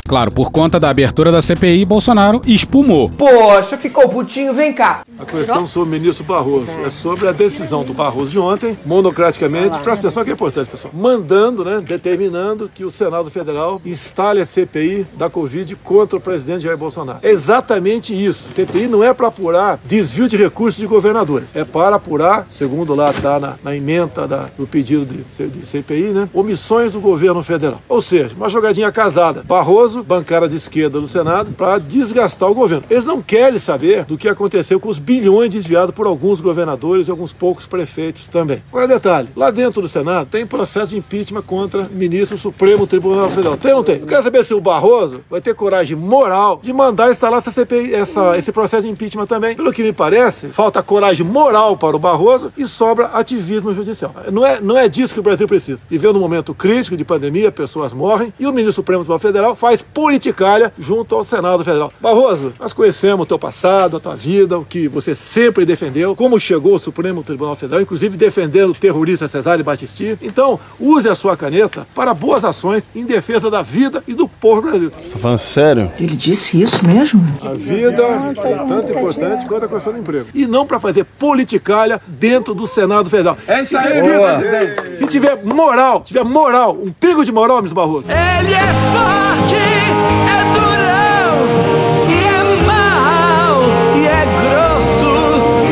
Claro, 0.07 0.31
por 0.31 0.51
conta 0.51 0.79
da 0.79 0.87
abertura 0.87 1.31
da 1.31 1.41
CPI, 1.41 1.83
Bolsonaro 1.83 2.39
espumou. 2.45 3.09
Poxa, 3.09 3.75
ficou 3.75 4.07
putinho, 4.07 4.53
vem 4.53 4.71
cá. 4.71 5.01
A 5.17 5.25
questão 5.25 5.65
sobre 5.65 5.89
o 5.89 5.99
ministro 5.99 6.23
Barroso 6.23 6.67
é 6.85 6.91
sobre 6.91 7.27
a 7.27 7.31
decisão 7.31 7.83
do 7.83 7.91
Barroso 7.91 8.29
de 8.29 8.37
ontem, 8.37 8.77
monocraticamente, 8.85 9.79
presta 9.79 10.07
atenção 10.07 10.23
que 10.23 10.29
é 10.29 10.33
importante, 10.33 10.69
pessoal, 10.69 10.93
mandando, 10.95 11.65
né, 11.65 11.81
determinando 11.81 12.69
que 12.73 12.85
o 12.85 12.91
Senado 12.91 13.31
Federal 13.31 13.81
instale 13.83 14.41
a 14.41 14.45
CPI 14.45 15.07
da 15.17 15.27
Covid 15.27 15.75
contra 15.77 16.19
o 16.19 16.21
presidente 16.21 16.61
Jair 16.61 16.77
Bolsonaro. 16.77 17.17
É 17.23 17.31
exatamente 17.31 18.13
isso. 18.13 18.45
A 18.51 18.53
CPI 18.53 18.87
não 18.87 19.03
é 19.03 19.11
para 19.11 19.29
apurar 19.29 19.79
desvio 19.85 20.27
de 20.27 20.37
recursos 20.37 20.79
de 20.79 20.85
governadores, 20.85 21.47
é 21.55 21.63
para 21.63 21.95
apurar, 21.95 22.45
segundo 22.47 22.93
lá 22.93 23.09
está 23.09 23.39
na, 23.39 23.55
na 23.63 23.75
emenda 23.75 24.27
da, 24.27 24.49
do 24.55 24.67
pedido 24.67 25.03
de, 25.03 25.47
de 25.47 25.65
CPI, 25.65 26.09
né, 26.09 26.29
omissões 26.31 26.91
do 26.91 26.99
governo 26.99 27.41
federal. 27.41 27.81
Ou 27.89 28.03
seja, 28.03 28.35
uma 28.35 28.49
jogadinha 28.49 28.91
casada. 28.91 29.43
Barroso 29.43 29.94
bancada 30.03 30.47
de 30.47 30.55
esquerda 30.55 30.99
do 30.99 31.07
Senado, 31.07 31.51
para 31.51 31.77
desgastar 31.77 32.49
o 32.49 32.53
governo. 32.53 32.83
Eles 32.89 33.05
não 33.05 33.21
querem 33.21 33.59
saber 33.59 34.05
do 34.05 34.17
que 34.17 34.27
aconteceu 34.27 34.79
com 34.79 34.89
os 34.89 34.99
bilhões 34.99 35.49
desviados 35.49 35.93
por 35.93 36.07
alguns 36.07 36.41
governadores 36.41 37.07
e 37.07 37.11
alguns 37.11 37.33
poucos 37.33 37.65
prefeitos 37.65 38.27
também. 38.27 38.63
Agora, 38.69 38.87
detalhe: 38.87 39.29
lá 39.35 39.51
dentro 39.51 39.81
do 39.81 39.87
Senado 39.87 40.27
tem 40.29 40.45
processo 40.45 40.91
de 40.91 40.97
impeachment 40.97 41.41
contra 41.41 41.87
ministro 41.91 42.35
do 42.35 42.41
Supremo 42.41 42.87
Tribunal 42.87 43.29
Federal. 43.29 43.57
Tem 43.57 43.71
ou 43.71 43.77
não 43.77 43.83
tem? 43.83 43.99
Eu 43.99 44.07
quero 44.07 44.23
saber 44.23 44.43
se 44.43 44.53
o 44.53 44.61
Barroso 44.61 45.21
vai 45.29 45.41
ter 45.41 45.53
coragem 45.53 45.95
moral 45.95 46.59
de 46.61 46.73
mandar 46.73 47.11
instalar 47.11 47.39
essa 47.39 47.51
CPI, 47.51 47.93
essa, 47.93 48.37
esse 48.37 48.51
processo 48.51 48.83
de 48.83 48.89
impeachment 48.89 49.25
também. 49.25 49.55
Pelo 49.55 49.71
que 49.71 49.83
me 49.83 49.93
parece, 49.93 50.47
falta 50.49 50.81
coragem 50.81 51.25
moral 51.25 51.77
para 51.77 51.95
o 51.95 51.99
Barroso 51.99 52.51
e 52.57 52.67
sobra 52.67 53.07
ativismo 53.07 53.73
judicial. 53.73 54.13
Não 54.31 54.45
é, 54.45 54.59
não 54.59 54.77
é 54.77 54.87
disso 54.87 55.13
que 55.13 55.19
o 55.19 55.23
Brasil 55.23 55.47
precisa. 55.47 55.79
Vivendo 55.89 56.17
um 56.17 56.21
momento 56.21 56.53
crítico 56.53 56.97
de 56.97 57.05
pandemia, 57.05 57.51
pessoas 57.51 57.93
morrem 57.93 58.33
e 58.39 58.47
o 58.47 58.51
ministro 58.51 58.73
Supremo 58.73 59.03
Tribunal 59.03 59.19
Federal 59.19 59.55
faz 59.55 59.84
politicalha 59.93 60.71
junto 60.77 61.15
ao 61.15 61.23
Senado 61.23 61.63
Federal. 61.63 61.91
Barroso, 61.99 62.53
nós 62.59 62.73
conhecemos 62.73 63.25
o 63.25 63.27
teu 63.27 63.39
passado, 63.39 63.97
a 63.97 63.99
tua 63.99 64.15
vida, 64.15 64.57
o 64.57 64.65
que 64.65 64.87
você 64.87 65.15
sempre 65.15 65.65
defendeu, 65.65 66.15
como 66.15 66.39
chegou 66.39 66.73
ao 66.73 66.79
Supremo 66.79 67.23
Tribunal 67.23 67.55
Federal, 67.55 67.81
inclusive 67.81 68.17
defendendo 68.17 68.71
o 68.71 68.75
terrorista 68.75 69.27
Cesare 69.27 69.63
Battisti. 69.63 70.17
Então, 70.21 70.59
use 70.79 71.07
a 71.07 71.15
sua 71.15 71.37
caneta 71.37 71.87
para 71.93 72.13
boas 72.13 72.43
ações 72.43 72.87
em 72.95 73.05
defesa 73.05 73.49
da 73.49 73.61
vida 73.61 74.03
e 74.07 74.13
do 74.13 74.27
povo 74.27 74.63
brasileiro. 74.63 74.93
Você 75.01 75.13
tá 75.13 75.19
falando 75.19 75.37
sério? 75.37 75.91
Ele 75.99 76.15
disse 76.15 76.61
isso 76.61 76.85
mesmo? 76.85 77.25
A 77.41 77.53
vida 77.53 78.03
é 78.03 78.55
tanto 78.67 78.91
importante 78.91 79.45
quanto 79.45 79.65
a 79.65 79.67
questão 79.67 79.93
do 79.93 79.99
emprego. 79.99 80.27
E 80.33 80.45
não 80.45 80.65
para 80.65 80.79
fazer 80.79 81.03
politicalha 81.03 82.01
dentro 82.07 82.53
do 82.53 82.67
Senado 82.67 83.09
Federal. 83.09 83.37
É 83.47 83.61
isso 83.61 83.77
aí, 83.77 84.01
presidente. 84.01 84.97
Se 84.97 85.05
tiver 85.07 85.43
moral, 85.43 86.01
tiver 86.01 86.23
moral, 86.23 86.77
um 86.81 86.91
pingo 86.91 87.23
de 87.23 87.31
moral, 87.31 87.59
Mr. 87.59 87.75
Barroso. 87.75 88.05
Ele 88.09 88.53
é 88.53 88.73
forte, 88.93 89.74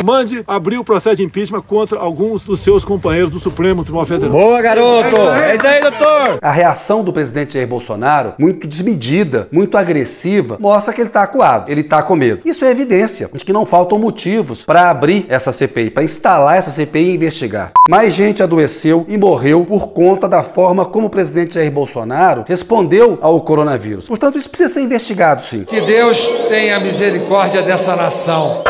Mande 0.04 0.44
abrir 0.46 0.78
o 0.78 0.84
processo 0.84 1.16
de 1.16 1.24
impeachment 1.24 1.62
contra 1.62 1.98
alguns 1.98 2.46
dos 2.46 2.60
seus 2.60 2.84
companheiros 2.84 3.32
do 3.32 3.40
Supremo 3.40 3.86
Tribunal 3.86 4.06
Federal. 4.06 4.34
Boa, 4.34 4.62
garoto! 4.62 5.16
É 5.42 5.56
isso 5.56 5.66
aí, 5.66 5.80
doutor! 5.80 6.40
A 6.42 6.52
reação 6.52 7.06
do 7.06 7.14
presidente 7.14 7.54
Jair 7.54 7.66
Bolsonaro, 7.66 8.34
muito 8.38 8.68
desmedida, 8.68 9.48
muito 9.50 9.78
agressiva, 9.78 10.58
mostra 10.60 10.94
que 10.94 11.00
ele 11.00 11.08
está 11.08 11.24
acuado, 11.24 11.72
ele 11.72 11.80
está 11.80 12.04
com 12.04 12.18
medo. 12.18 12.42
Isso 12.44 12.66
é 12.66 12.70
evidência 12.70 13.30
de 13.34 13.46
que 13.46 13.54
não 13.54 13.66
faltam 13.66 13.98
motivos 13.98 14.66
para 14.66 14.90
abrir 14.90 15.26
essa 15.30 15.54
CPI, 15.54 15.90
para 15.90 16.04
instalar 16.04 16.58
essa 16.58 16.70
CPI 16.70 17.12
e 17.12 17.16
investigar. 17.16 17.72
Mais 17.90 18.14
gente 18.14 18.44
adoeceu 18.44 19.06
e 19.08 19.18
morreu 19.18 19.66
por 19.66 19.94
conta 19.94 20.28
da 20.28 20.44
forma 20.44 20.84
como 20.84 21.08
o 21.08 21.10
presidente 21.10 21.54
Jair 21.54 21.72
Bolsonaro 21.72 22.44
respondeu 22.46 23.18
ao 23.22 23.40
coronavírus. 23.40 24.06
Portanto, 24.08 24.38
isso 24.38 24.50
precisa 24.50 24.74
ser 24.74 24.82
investigado, 24.82 25.44
sim. 25.44 25.64
Que 25.64 25.80
Deus 25.80 26.28
tenha 26.50 26.78
misericórdia 26.78 27.62
dessa 27.62 27.96
nação. 27.96 28.64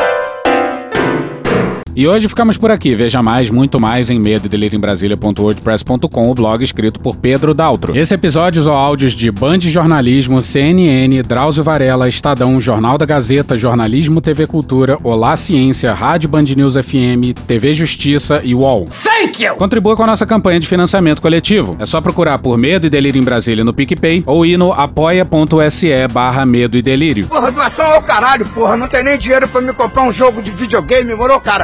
E 1.95 2.07
hoje 2.07 2.27
ficamos 2.27 2.57
por 2.57 2.71
aqui. 2.71 2.95
Veja 2.95 3.21
mais, 3.21 3.51
muito 3.51 3.79
mais 3.79 4.09
em 4.09 4.19
medo 4.19 4.49
em 4.53 4.79
Brasília.wordpress.com, 4.79 6.31
o 6.31 6.33
blog 6.33 6.63
escrito 6.63 6.99
por 6.99 7.15
Pedro 7.15 7.53
Daltro. 7.53 7.95
Esse 7.95 8.15
episódio 8.15 8.61
usou 8.61 8.73
áudios 8.73 9.11
de 9.11 9.29
Band 9.29 9.59
Jornalismo, 9.61 10.41
CNN, 10.41 11.21
Drauzio 11.21 11.63
Varela, 11.63 12.09
Estadão, 12.09 12.59
Jornal 12.59 12.97
da 12.97 13.05
Gazeta, 13.05 13.57
Jornalismo 13.57 14.21
TV 14.21 14.47
Cultura, 14.47 14.97
Olá 15.03 15.35
Ciência, 15.35 15.93
Rádio 15.93 16.29
Band 16.29 16.45
News 16.55 16.73
FM, 16.73 17.37
TV 17.47 17.73
Justiça 17.73 18.41
e 18.43 18.55
UOL. 18.55 18.85
Thank 18.85 19.43
you! 19.43 19.55
Contribua 19.55 19.95
com 19.95 20.03
a 20.03 20.07
nossa 20.07 20.25
campanha 20.25 20.59
de 20.59 20.67
financiamento 20.67 21.21
coletivo. 21.21 21.75
É 21.79 21.85
só 21.85 22.01
procurar 22.01 22.39
por 22.39 22.57
Medo 22.57 22.87
e 22.87 22.89
Delírio 22.89 23.19
em 23.19 23.23
Brasília 23.23 23.63
no 23.63 23.73
PicPay 23.73 24.23
ou 24.25 24.45
ir 24.45 24.57
no 24.57 24.71
apoia.se 24.71 26.07
barra 26.11 26.43
Medo 26.45 26.75
e 26.75 26.81
Delírio. 26.81 27.27
Porra, 27.27 27.51
doação 27.51 27.85
ao 27.85 28.01
caralho, 28.01 28.45
porra. 28.47 28.75
Não 28.75 28.87
tem 28.87 29.03
nem 29.03 29.17
dinheiro 29.17 29.47
pra 29.47 29.61
me 29.61 29.73
comprar 29.73 30.03
um 30.03 30.11
jogo 30.11 30.41
de 30.41 30.49
videogame, 30.51 31.13
morou, 31.13 31.39
cara? 31.39 31.63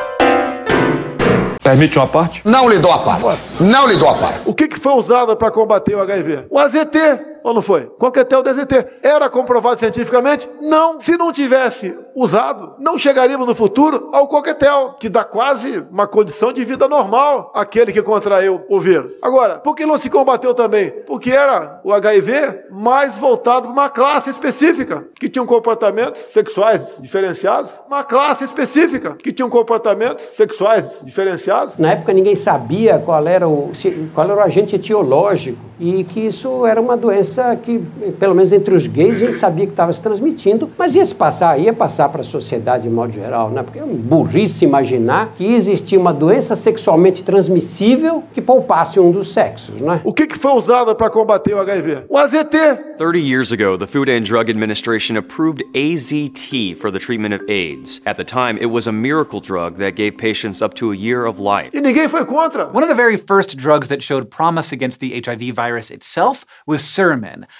Permite 1.63 1.97
uma 1.99 2.07
parte? 2.07 2.41
Não 2.43 2.67
lhe 2.67 2.79
dou 2.79 2.91
a 2.91 2.99
parte. 2.99 3.39
Não 3.59 3.87
lhe 3.87 3.97
dou 3.97 4.09
a 4.09 4.15
parte. 4.15 4.41
O 4.45 4.53
que, 4.53 4.67
que 4.67 4.79
foi 4.79 4.93
usado 4.93 5.35
para 5.37 5.51
combater 5.51 5.95
o 5.95 6.01
HIV? 6.01 6.45
O 6.49 6.57
AZT. 6.57 6.97
Ou 7.43 7.53
não 7.53 7.61
foi? 7.61 7.85
Coquetel 7.97 8.43
DZT. 8.43 8.87
Era 9.01 9.29
comprovado 9.29 9.79
cientificamente? 9.79 10.47
Não. 10.61 10.99
Se 11.01 11.17
não 11.17 11.31
tivesse 11.31 11.97
usado, 12.15 12.75
não 12.79 12.97
chegaríamos 12.97 13.47
no 13.47 13.55
futuro 13.55 14.09
ao 14.13 14.27
coquetel, 14.27 14.95
que 14.99 15.09
dá 15.09 15.23
quase 15.23 15.85
uma 15.91 16.07
condição 16.07 16.51
de 16.51 16.63
vida 16.63 16.87
normal 16.87 17.51
àquele 17.55 17.91
que 17.91 18.01
contraiu 18.01 18.61
o 18.69 18.79
vírus. 18.79 19.13
Agora, 19.21 19.59
por 19.59 19.75
que 19.75 19.85
não 19.85 19.97
se 19.97 20.09
combateu 20.09 20.53
também? 20.53 20.91
Porque 21.07 21.31
era 21.31 21.79
o 21.83 21.93
HIV 21.93 22.65
mais 22.69 23.17
voltado 23.17 23.63
para 23.63 23.71
uma 23.71 23.89
classe 23.89 24.29
específica, 24.29 25.05
que 25.19 25.29
tinha 25.29 25.45
comportamentos 25.45 26.21
sexuais 26.21 26.81
diferenciados, 26.99 27.79
uma 27.87 28.03
classe 28.03 28.43
específica, 28.43 29.15
que 29.15 29.31
tinha 29.31 29.47
comportamentos 29.47 30.25
sexuais 30.35 30.85
diferenciados. 31.03 31.77
Na 31.77 31.91
época 31.91 32.13
ninguém 32.13 32.35
sabia 32.35 32.99
qual 32.99 33.25
era 33.27 33.47
o, 33.47 33.71
qual 34.13 34.29
era 34.29 34.39
o 34.39 34.41
agente 34.41 34.75
etiológico 34.75 35.59
e 35.79 36.03
que 36.03 36.19
isso 36.19 36.65
era 36.65 36.79
uma 36.79 36.97
doença 36.97 37.30
que, 37.61 37.81
pelo 38.19 38.35
menos 38.35 38.51
entre 38.51 38.73
os 38.75 38.87
gays, 38.87 39.17
a 39.17 39.19
gente 39.19 39.35
sabia 39.35 39.65
que 39.65 39.73
estava 39.73 39.91
se 39.91 40.01
transmitindo, 40.01 40.69
mas 40.77 40.95
ia 40.95 41.05
se 41.05 41.15
passar, 41.15 41.59
ia 41.59 41.73
passar 41.73 42.09
para 42.09 42.21
a 42.21 42.23
sociedade 42.23 42.83
de 42.83 42.89
modo 42.89 43.11
geral, 43.13 43.49
né? 43.49 43.63
Porque 43.63 43.79
é 43.79 43.83
burrice 43.83 44.65
imaginar 44.65 45.33
que 45.35 45.53
existia 45.53 45.99
uma 45.99 46.13
doença 46.13 46.55
sexualmente 46.55 47.23
transmissível 47.23 48.23
que 48.33 48.41
poupasse 48.41 48.99
um 48.99 49.11
dos 49.11 49.33
sexos, 49.33 49.81
né? 49.81 50.01
O 50.03 50.13
que, 50.13 50.27
que 50.27 50.37
foi 50.37 50.51
usado 50.51 50.95
para 50.95 51.09
combater 51.09 51.53
o 51.53 51.59
HIV? 51.59 52.03
O 52.09 52.17
AZT. 52.17 52.97
30 52.97 53.17
years 53.17 53.51
ago, 53.51 53.77
the 53.77 53.87
Food 53.87 54.09
and 54.09 54.23
Drug 54.23 54.49
Administration 54.49 55.17
approved 55.17 55.63
AZT 55.73 56.75
for 56.79 56.91
the 56.91 56.99
treatment 56.99 57.33
of 57.33 57.41
AIDS. 57.49 58.01
At 58.05 58.17
the 58.17 58.23
time, 58.23 58.57
it 58.59 58.69
was 58.69 58.87
a 58.87 58.91
miracle 58.91 59.39
drug 59.39 59.77
that 59.77 59.95
gave 59.95 60.17
patients 60.17 60.61
up 60.61 60.73
to 60.75 60.91
a 60.91 60.95
year 60.95 61.25
of 61.25 61.39
life. 61.39 61.71
E 61.73 61.81
ninguém 61.81 62.07
foi 62.07 62.25
contra. 62.25 62.65
One 62.71 62.83
of 62.83 62.89
the 62.89 62.95
very 62.95 63.17
first 63.17 63.57
drugs 63.57 63.87
that 63.87 64.01
showed 64.01 64.29
promise 64.29 64.71
against 64.71 64.99
the 64.99 65.21
HIV 65.25 65.53
virus 65.55 65.91
itself 65.91 66.45
was 66.65 66.81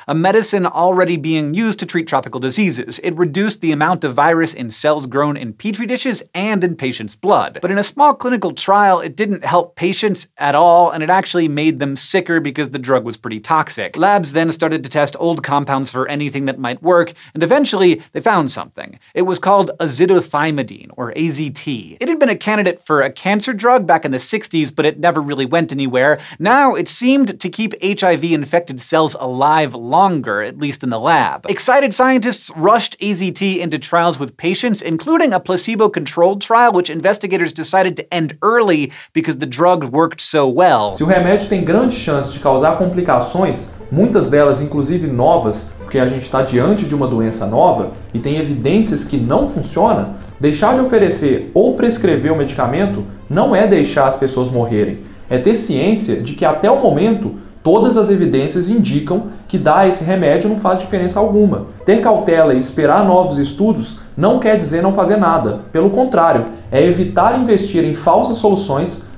A 0.07 0.16
medicine 0.16 0.66
already 0.66 1.18
being 1.18 1.53
used 1.53 1.80
to 1.80 1.86
treat 1.86 2.07
tropical 2.07 2.39
diseases. 2.39 2.99
It 3.03 3.16
reduced 3.16 3.62
the 3.62 3.72
amount 3.72 4.03
of 4.03 4.14
virus 4.14 4.53
in 4.53 4.72
cells 4.72 5.05
grown 5.05 5.38
in 5.38 5.53
petri 5.53 5.86
dishes 5.86 6.24
and 6.34 6.64
in 6.64 6.76
patients' 6.76 7.16
blood. 7.16 7.59
But 7.62 7.72
in 7.72 7.78
a 7.78 7.84
small 7.84 8.14
clinical 8.14 8.51
trial, 8.51 8.99
it 8.99 9.16
didn't 9.16 9.45
help 9.45 9.76
patients 9.76 10.28
at 10.38 10.55
all, 10.55 10.89
and 10.89 11.03
it 11.03 11.09
actually 11.09 11.47
made 11.47 11.80
them 11.80 11.95
sicker 11.95 12.39
because 12.39 12.72
the 12.72 12.80
drug 12.80 13.05
was 13.05 13.18
pretty 13.18 13.39
toxic. 13.39 13.95
Labs 13.97 14.34
then 14.34 14.51
started 14.51 14.84
to 14.84 14.89
test 14.89 15.16
old 15.20 15.43
compounds 15.43 15.91
for 15.91 16.07
anything 16.07 16.45
that 16.45 16.59
might 16.59 16.82
work, 16.82 17.14
and 17.34 17.43
eventually 17.43 18.01
they 18.14 18.22
found 18.22 18.51
something. 18.51 18.99
It 19.14 19.24
was 19.24 19.39
called 19.39 19.72
azithromycin, 19.80 20.89
or 20.97 21.14
AZT. 21.14 21.97
It 21.99 22.09
had 22.09 22.20
been 22.20 22.30
a 22.30 22.36
candidate 22.36 22.82
for 22.82 23.01
a 23.01 23.12
cancer 23.12 23.53
drug 23.53 23.86
back 23.86 24.05
in 24.05 24.12
the 24.12 24.18
60s, 24.18 24.76
but 24.76 24.86
it 24.86 24.99
never 24.99 25.22
really 25.22 25.45
went 25.45 25.72
anywhere. 25.72 26.20
Now 26.39 26.76
it 26.76 26.88
seemed 26.88 27.39
to 27.39 27.49
keep 27.49 27.74
HIV 27.84 28.24
infected 28.24 28.82
cells 28.82 29.16
alive 29.20 29.51
longer, 29.74 30.41
at 30.41 30.58
least 30.58 30.84
in 30.84 30.89
the 30.89 30.99
lab. 30.99 31.45
Excited 31.49 31.93
scientists 31.93 32.49
rushed 32.56 32.97
AZT 32.99 33.60
into 33.60 33.78
trials 33.78 34.20
with 34.20 34.38
patients, 34.38 34.82
including 34.82 35.34
a 35.34 35.39
placebo 35.39 35.89
controlled 35.89 36.41
trial, 36.41 36.72
which 36.72 36.89
investigators 36.89 37.52
decided 37.54 37.95
to 37.97 38.14
end 38.14 38.38
early 38.41 38.91
because 39.14 39.39
the 39.39 39.45
drug 39.45 39.84
worked 39.84 40.22
so 40.22 40.47
well. 40.47 40.93
Se 40.93 41.04
o 41.04 41.08
remédio 41.08 41.49
tem 41.49 41.64
grande 41.64 41.95
chance 41.95 42.34
de 42.34 42.39
causar 42.39 42.78
complicações, 42.78 43.82
muitas 43.91 44.30
delas 44.30 44.62
inclusive 44.62 45.08
novas, 45.08 45.76
porque 45.80 45.99
a 45.99 46.08
gente 46.08 46.24
está 46.24 46.41
diante 46.41 46.86
de 46.86 46.95
uma 46.95 47.08
doença 47.08 47.45
nova 47.45 47.91
e 48.14 48.20
tem 48.20 48.38
evidências 48.38 49.04
que 49.04 49.18
não 49.18 49.49
funciona, 49.49 50.16
deixar 50.39 50.76
de 50.76 50.82
oferecer 50.82 51.52
ou 51.54 51.76
prescrever 51.76 52.32
o 52.32 52.38
medicamento 52.38 53.06
não 53.30 53.56
é 53.56 53.68
deixar 53.68 54.08
as 54.08 54.16
pessoas 54.16 54.49
morrerem, 54.49 54.99
é 55.30 55.38
ter 55.38 55.56
ciência 55.56 56.22
de 56.22 56.34
que 56.34 56.45
até 56.45 56.72
o 56.72 56.82
momento 56.82 57.41
Todas 57.64 57.95
as 57.95 58.09
evidências 58.09 58.70
indicam 58.70 59.26
que 59.47 59.57
dar 59.57 59.88
esse 59.88 60.03
remédio 60.03 60.49
não 60.49 60.57
faz 60.57 60.80
diferença 60.80 61.20
alguma. 61.20 61.68
Ter 61.86 62.01
cautela 62.01 62.55
e 62.55 62.57
esperar 62.57 63.05
novos 63.05 63.38
estudos 63.38 63.99
não 64.18 64.39
quer 64.39 64.57
dizer 64.57 64.82
não 64.82 64.93
fazer 64.93 65.18
nada. 65.18 65.59
Pelo 65.72 65.91
contrário, 65.91 66.45
é 66.72 66.84
evitar 66.84 67.39
investir 67.39 67.84
em 67.84 67.93
falsas 67.93 68.38
soluções 68.38 69.11